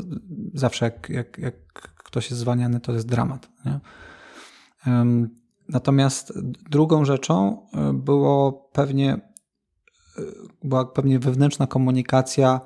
zawsze 0.54 0.86
jak, 0.86 1.10
jak, 1.10 1.38
jak 1.38 1.56
ktoś 1.98 2.30
jest 2.30 2.40
zwaniany, 2.40 2.80
to 2.80 2.94
jest 2.94 3.08
dramat. 3.08 3.50
Nie? 3.66 3.80
Natomiast 5.70 6.34
drugą 6.70 7.06
rzeczą 7.06 7.68
e, 7.74 7.94
było 7.94 8.70
pewnie, 8.74 9.14
e, 9.14 10.22
była 10.64 10.86
pewnie 10.86 11.20
wewnętrzna 11.20 11.68
komunikacja 11.68 12.62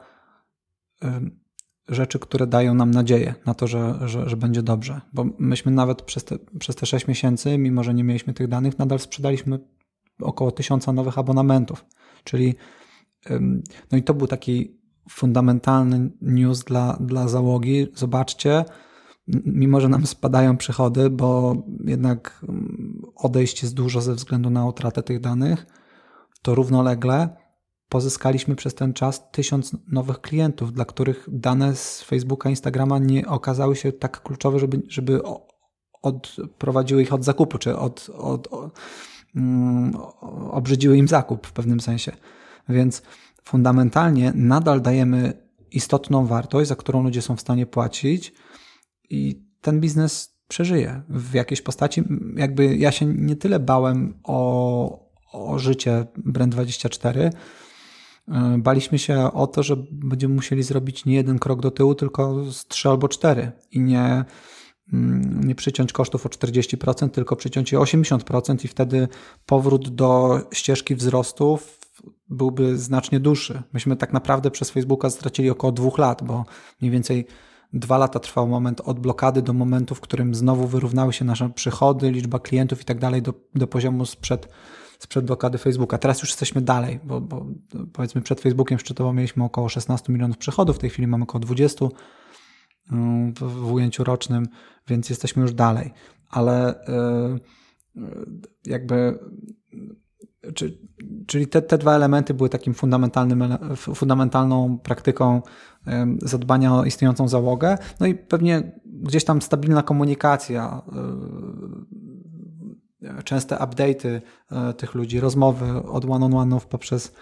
rzeczy, 1.87 2.19
które 2.19 2.47
dają 2.47 2.73
nam 2.73 2.91
nadzieję 2.91 3.35
na 3.45 3.53
to, 3.53 3.67
że, 3.67 3.99
że, 4.05 4.29
że 4.29 4.37
będzie 4.37 4.63
dobrze. 4.63 5.01
Bo 5.13 5.25
myśmy 5.39 5.71
nawet 5.71 6.01
przez 6.01 6.23
te, 6.23 6.37
przez 6.59 6.75
te 6.75 6.85
6 6.85 7.07
miesięcy, 7.07 7.57
mimo 7.57 7.83
że 7.83 7.93
nie 7.93 8.03
mieliśmy 8.03 8.33
tych 8.33 8.47
danych, 8.47 8.79
nadal 8.79 8.99
sprzedaliśmy 8.99 9.59
około 10.21 10.51
tysiąca 10.51 10.93
nowych 10.93 11.17
abonamentów. 11.17 11.85
Czyli 12.23 12.55
no 13.91 13.97
i 13.97 14.03
to 14.03 14.13
był 14.13 14.27
taki 14.27 14.78
fundamentalny 15.09 16.11
news 16.21 16.63
dla, 16.63 16.97
dla 16.99 17.27
załogi. 17.27 17.87
Zobaczcie, 17.95 18.65
mimo 19.45 19.81
że 19.81 19.89
nam 19.89 20.07
spadają 20.07 20.57
przychody, 20.57 21.09
bo 21.09 21.55
jednak 21.85 22.45
mm, 22.49 23.01
odejść 23.15 23.63
jest 23.63 23.75
dużo 23.75 24.01
ze 24.01 24.15
względu 24.15 24.49
na 24.49 24.65
utratę 24.65 25.03
tych 25.03 25.19
danych, 25.19 25.65
to 26.41 26.55
równolegle 26.55 27.29
pozyskaliśmy 27.89 28.55
przez 28.55 28.75
ten 28.75 28.93
czas 28.93 29.31
tysiąc 29.31 29.75
nowych 29.91 30.21
klientów, 30.21 30.73
dla 30.73 30.85
których 30.85 31.27
dane 31.31 31.75
z 31.75 32.01
Facebooka, 32.01 32.49
Instagrama 32.49 32.99
nie 32.99 33.27
okazały 33.27 33.75
się 33.75 33.91
tak 33.91 34.23
kluczowe, 34.23 34.59
żeby, 34.59 34.81
żeby 34.87 35.21
odprowadziły 36.01 37.01
ich 37.01 37.13
od 37.13 37.23
zakupu, 37.23 37.57
czy 37.57 37.77
od, 37.77 38.09
od, 38.17 38.47
od 38.47 38.79
um, 39.35 39.95
obrzydziły 40.51 40.97
im 40.97 41.07
zakup 41.07 41.47
w 41.47 41.51
pewnym 41.51 41.79
sensie. 41.79 42.11
Więc 42.69 43.01
fundamentalnie 43.43 44.31
nadal 44.35 44.81
dajemy 44.81 45.33
istotną 45.71 46.25
wartość, 46.25 46.69
za 46.69 46.75
którą 46.75 47.03
ludzie 47.03 47.21
są 47.21 47.35
w 47.35 47.41
stanie 47.41 47.65
płacić 47.65 48.33
i 49.09 49.43
ten 49.61 49.79
biznes 49.79 50.39
przeżyje 50.47 51.01
w 51.09 51.33
jakiejś 51.33 51.61
postaci. 51.61 52.03
Jakby 52.35 52.75
ja 52.75 52.91
się 52.91 53.05
nie 53.05 53.35
tyle 53.35 53.59
bałem 53.59 54.19
o, 54.23 55.09
o 55.31 55.59
życie 55.59 56.05
Brand24, 56.17 57.31
baliśmy 58.57 58.99
się 58.99 59.31
o 59.33 59.47
to, 59.47 59.63
że 59.63 59.75
będziemy 59.91 60.35
musieli 60.35 60.63
zrobić 60.63 61.05
nie 61.05 61.15
jeden 61.15 61.39
krok 61.39 61.61
do 61.61 61.71
tyłu, 61.71 61.95
tylko 61.95 62.51
z 62.51 62.67
trzy 62.67 62.89
albo 62.89 63.07
cztery 63.07 63.51
i 63.71 63.79
nie, 63.79 64.25
mm, 64.93 65.43
nie 65.43 65.55
przyciąć 65.55 65.93
kosztów 65.93 66.25
o 66.25 66.29
40%, 66.29 67.09
tylko 67.09 67.35
przyciąć 67.35 67.71
je 67.71 67.79
o 67.79 67.83
80% 67.83 68.65
i 68.65 68.67
wtedy 68.67 69.07
powrót 69.45 69.89
do 69.89 70.39
ścieżki 70.51 70.95
wzrostów 70.95 71.78
byłby 72.29 72.77
znacznie 72.77 73.19
dłuższy. 73.19 73.63
Myśmy 73.73 73.95
tak 73.95 74.13
naprawdę 74.13 74.51
przez 74.51 74.69
Facebooka 74.69 75.09
stracili 75.09 75.49
około 75.49 75.73
dwóch 75.73 75.97
lat, 75.97 76.23
bo 76.23 76.45
mniej 76.81 76.91
więcej 76.91 77.25
dwa 77.73 77.97
lata 77.97 78.19
trwał 78.19 78.47
moment 78.47 78.81
od 78.81 78.99
blokady 78.99 79.41
do 79.41 79.53
momentu, 79.53 79.95
w 79.95 80.01
którym 80.01 80.35
znowu 80.35 80.67
wyrównały 80.67 81.13
się 81.13 81.25
nasze 81.25 81.49
przychody, 81.49 82.11
liczba 82.11 82.39
klientów 82.39 82.81
i 82.81 82.85
tak 82.85 82.99
dalej 82.99 83.21
do, 83.55 83.67
poziomu 83.67 84.05
sprzed, 84.05 84.47
sprzed 84.99 85.25
blokady 85.25 85.57
Facebooka. 85.57 85.97
Teraz 85.97 86.21
już 86.21 86.29
jesteśmy 86.29 86.61
dalej, 86.61 86.99
bo, 87.03 87.21
bo 87.21 87.45
powiedzmy 87.93 88.21
przed 88.21 88.41
Facebookiem 88.41 88.79
szczytowo 88.79 89.13
mieliśmy 89.13 89.43
około 89.43 89.69
16 89.69 90.13
milionów 90.13 90.37
przychodów, 90.37 90.75
w 90.75 90.79
tej 90.79 90.89
chwili 90.89 91.07
mamy 91.07 91.23
około 91.23 91.39
20 91.39 91.85
mm, 92.91 93.33
w, 93.33 93.39
w 93.39 93.71
ujęciu 93.71 94.03
rocznym, 94.03 94.47
więc 94.87 95.09
jesteśmy 95.09 95.41
już 95.41 95.53
dalej. 95.53 95.93
Ale 96.29 96.75
yy, 97.95 98.09
jakby 98.65 99.19
czyli 101.27 101.47
te, 101.47 101.61
te 101.61 101.77
dwa 101.77 101.95
elementy 101.95 102.33
były 102.33 102.49
takim 102.49 102.73
fundamentalnym, 102.73 103.43
fundamentalną 103.75 104.77
praktyką 104.77 105.41
zadbania 106.21 106.75
o 106.75 106.83
istniejącą 106.83 107.27
załogę. 107.27 107.77
No 107.99 108.07
i 108.07 108.15
pewnie 108.15 108.71
gdzieś 108.85 109.23
tam 109.25 109.41
stabilna 109.41 109.83
komunikacja, 109.83 110.81
e, 113.03 113.23
częste 113.23 113.55
update'y 113.55 114.21
e, 114.51 114.73
tych 114.73 114.95
ludzi, 114.95 115.19
rozmowy 115.19 115.83
od 115.83 116.05
one-on-one'ów 116.05 116.67
poprzez, 116.67 117.13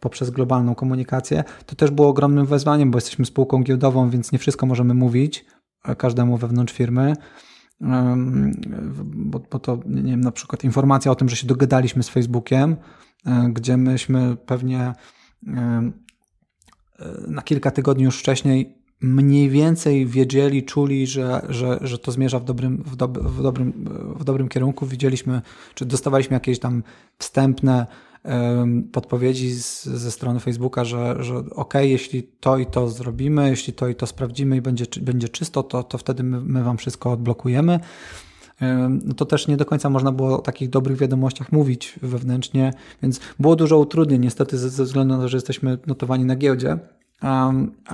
poprzez 0.00 0.30
globalną 0.30 0.74
komunikację. 0.74 1.44
To 1.66 1.76
też 1.76 1.90
było 1.90 2.08
ogromnym 2.08 2.46
wyzwaniem, 2.46 2.90
bo 2.90 2.96
jesteśmy 2.96 3.24
spółką 3.24 3.62
giełdową, 3.62 4.10
więc 4.10 4.32
nie 4.32 4.38
wszystko 4.38 4.66
możemy 4.66 4.94
mówić 4.94 5.44
e, 5.84 5.96
każdemu 5.96 6.36
wewnątrz 6.36 6.72
firmy 6.74 7.16
bo, 9.04 9.40
bo 9.50 9.58
to, 9.58 9.78
nie 9.86 10.10
wiem, 10.10 10.20
na 10.20 10.32
przykład 10.32 10.64
informacja 10.64 11.12
o 11.12 11.14
tym, 11.14 11.28
że 11.28 11.36
się 11.36 11.46
dogadaliśmy 11.46 12.02
z 12.02 12.08
Facebookiem, 12.08 12.76
e, 13.26 13.50
gdzie 13.52 13.76
myśmy 13.76 14.36
pewnie 14.36 14.92
e, 15.46 15.92
na 17.28 17.42
kilka 17.42 17.70
tygodni 17.70 18.04
już 18.04 18.18
wcześniej 18.18 18.80
mniej 19.00 19.50
więcej 19.50 20.06
wiedzieli, 20.06 20.64
czuli, 20.64 21.06
że, 21.06 21.42
że, 21.48 21.78
że 21.80 21.98
to 21.98 22.12
zmierza 22.12 22.38
w 22.38 22.44
dobrym, 22.44 22.82
w, 22.82 22.96
dob 22.96 23.18
w, 23.18 23.42
dobrym, 23.42 23.84
w 24.16 24.24
dobrym 24.24 24.48
kierunku. 24.48 24.86
Widzieliśmy, 24.86 25.42
czy 25.74 25.86
dostawaliśmy 25.86 26.34
jakieś 26.34 26.58
tam 26.58 26.82
wstępne 27.18 27.86
podpowiedzi 28.92 29.50
z, 29.50 29.84
ze 29.84 30.10
strony 30.10 30.40
Facebooka, 30.40 30.84
że, 30.84 31.16
że 31.20 31.36
ok, 31.36 31.74
jeśli 31.74 32.22
to 32.22 32.58
i 32.58 32.66
to 32.66 32.88
zrobimy, 32.88 33.50
jeśli 33.50 33.72
to 33.72 33.88
i 33.88 33.94
to 33.94 34.06
sprawdzimy 34.06 34.56
i 34.56 34.60
będzie, 34.60 34.84
będzie 35.02 35.28
czysto, 35.28 35.62
to, 35.62 35.82
to 35.82 35.98
wtedy 35.98 36.22
my, 36.22 36.40
my 36.40 36.64
Wam 36.64 36.76
wszystko 36.76 37.12
odblokujemy. 37.12 37.80
No 39.04 39.14
to 39.14 39.26
też 39.26 39.48
nie 39.48 39.56
do 39.56 39.64
końca 39.64 39.90
można 39.90 40.12
było 40.12 40.38
o 40.38 40.42
takich 40.42 40.70
dobrych 40.70 40.98
wiadomościach 40.98 41.52
mówić 41.52 41.98
wewnętrznie, 42.02 42.72
więc 43.02 43.20
było 43.38 43.56
dużo 43.56 43.78
utrudnień, 43.78 44.20
niestety, 44.20 44.58
ze, 44.58 44.84
względu 44.84 45.14
na 45.14 45.22
to, 45.22 45.28
że 45.28 45.36
jesteśmy 45.36 45.78
notowani 45.86 46.24
na 46.24 46.36
giełdzie, 46.36 46.78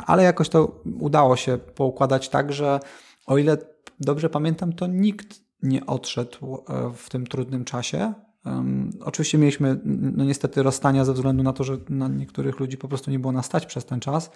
ale 0.06 0.22
jakoś 0.22 0.48
to 0.48 0.82
udało 1.00 1.36
się 1.36 1.58
poukładać 1.58 2.28
tak, 2.28 2.52
że 2.52 2.80
o 3.26 3.38
ile 3.38 3.58
dobrze 4.00 4.30
pamiętam, 4.30 4.72
to 4.72 4.86
nikt 4.86 5.40
nie 5.62 5.86
odszedł 5.86 6.64
e, 6.68 6.92
w 6.96 7.10
tym 7.10 7.26
trudnym 7.26 7.64
czasie. 7.64 8.12
Um, 8.46 8.90
oczywiście 9.00 9.38
mieliśmy 9.38 9.80
no 9.84 10.24
niestety 10.24 10.62
rozstania 10.62 11.04
ze 11.04 11.12
względu 11.12 11.42
na 11.42 11.52
to, 11.52 11.64
że 11.64 11.78
na 11.88 12.08
niektórych 12.08 12.60
ludzi 12.60 12.76
po 12.76 12.88
prostu 12.88 13.10
nie 13.10 13.18
było 13.18 13.32
nas 13.32 13.46
stać 13.46 13.66
przez 13.66 13.84
ten 13.84 14.00
czas, 14.00 14.30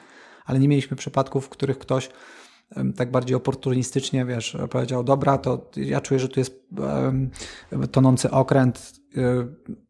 ale 0.45 0.59
nie 0.59 0.69
mieliśmy 0.69 0.97
przypadków, 0.97 1.47
w 1.47 1.49
których 1.49 1.79
ktoś 1.79 2.11
um, 2.77 2.93
tak 2.93 3.11
bardziej 3.11 3.37
oportunistycznie, 3.37 4.25
wiesz, 4.25 4.57
powiedział, 4.71 5.05
dobra, 5.05 5.39
to 5.39 5.71
ja 5.77 6.01
czuję, 6.01 6.21
że 6.21 6.29
tu 6.29 6.41
jest 6.41 6.65
um, 6.79 7.31
tonący 7.93 8.31
okręt, 8.31 8.93
y, 9.17 9.21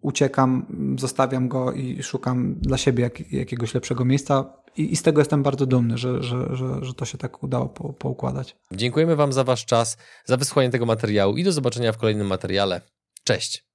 uciekam, 0.01 0.67
zostawiam 0.99 1.49
go 1.49 1.73
i 1.73 2.03
szukam 2.03 2.55
dla 2.55 2.79
siebie 2.79 3.03
jak, 3.03 3.33
jakiegoś 3.33 3.75
lepszego 3.75 4.05
miejsca. 4.05 4.61
I, 4.77 4.93
I, 4.93 4.97
z 4.97 5.03
tego 5.03 5.21
jestem 5.21 5.43
bardzo 5.43 5.67
dumny, 5.67 5.99
że, 5.99 6.23
że, 6.23 6.57
że, 6.57 6.85
że 6.85 6.95
to 6.95 7.05
się 7.05 7.19
tak 7.19 7.43
udało 7.43 7.69
po, 7.69 7.93
poukładać. 7.93 8.57
Dziękujemy 8.73 9.17
Wam 9.17 9.33
za 9.33 9.45
Wasz 9.45 9.67
czas, 9.67 9.97
za 10.25 10.37
wysłuchanie 10.37 10.71
tego 10.71 10.87
materiału 10.87 11.37
i 11.37 11.45
do 11.45 11.53
zobaczenia 11.53 11.93
w 11.93 11.99
kolejnym 11.99 12.27
materiale. 12.27 12.81
Cześć! 13.25 13.70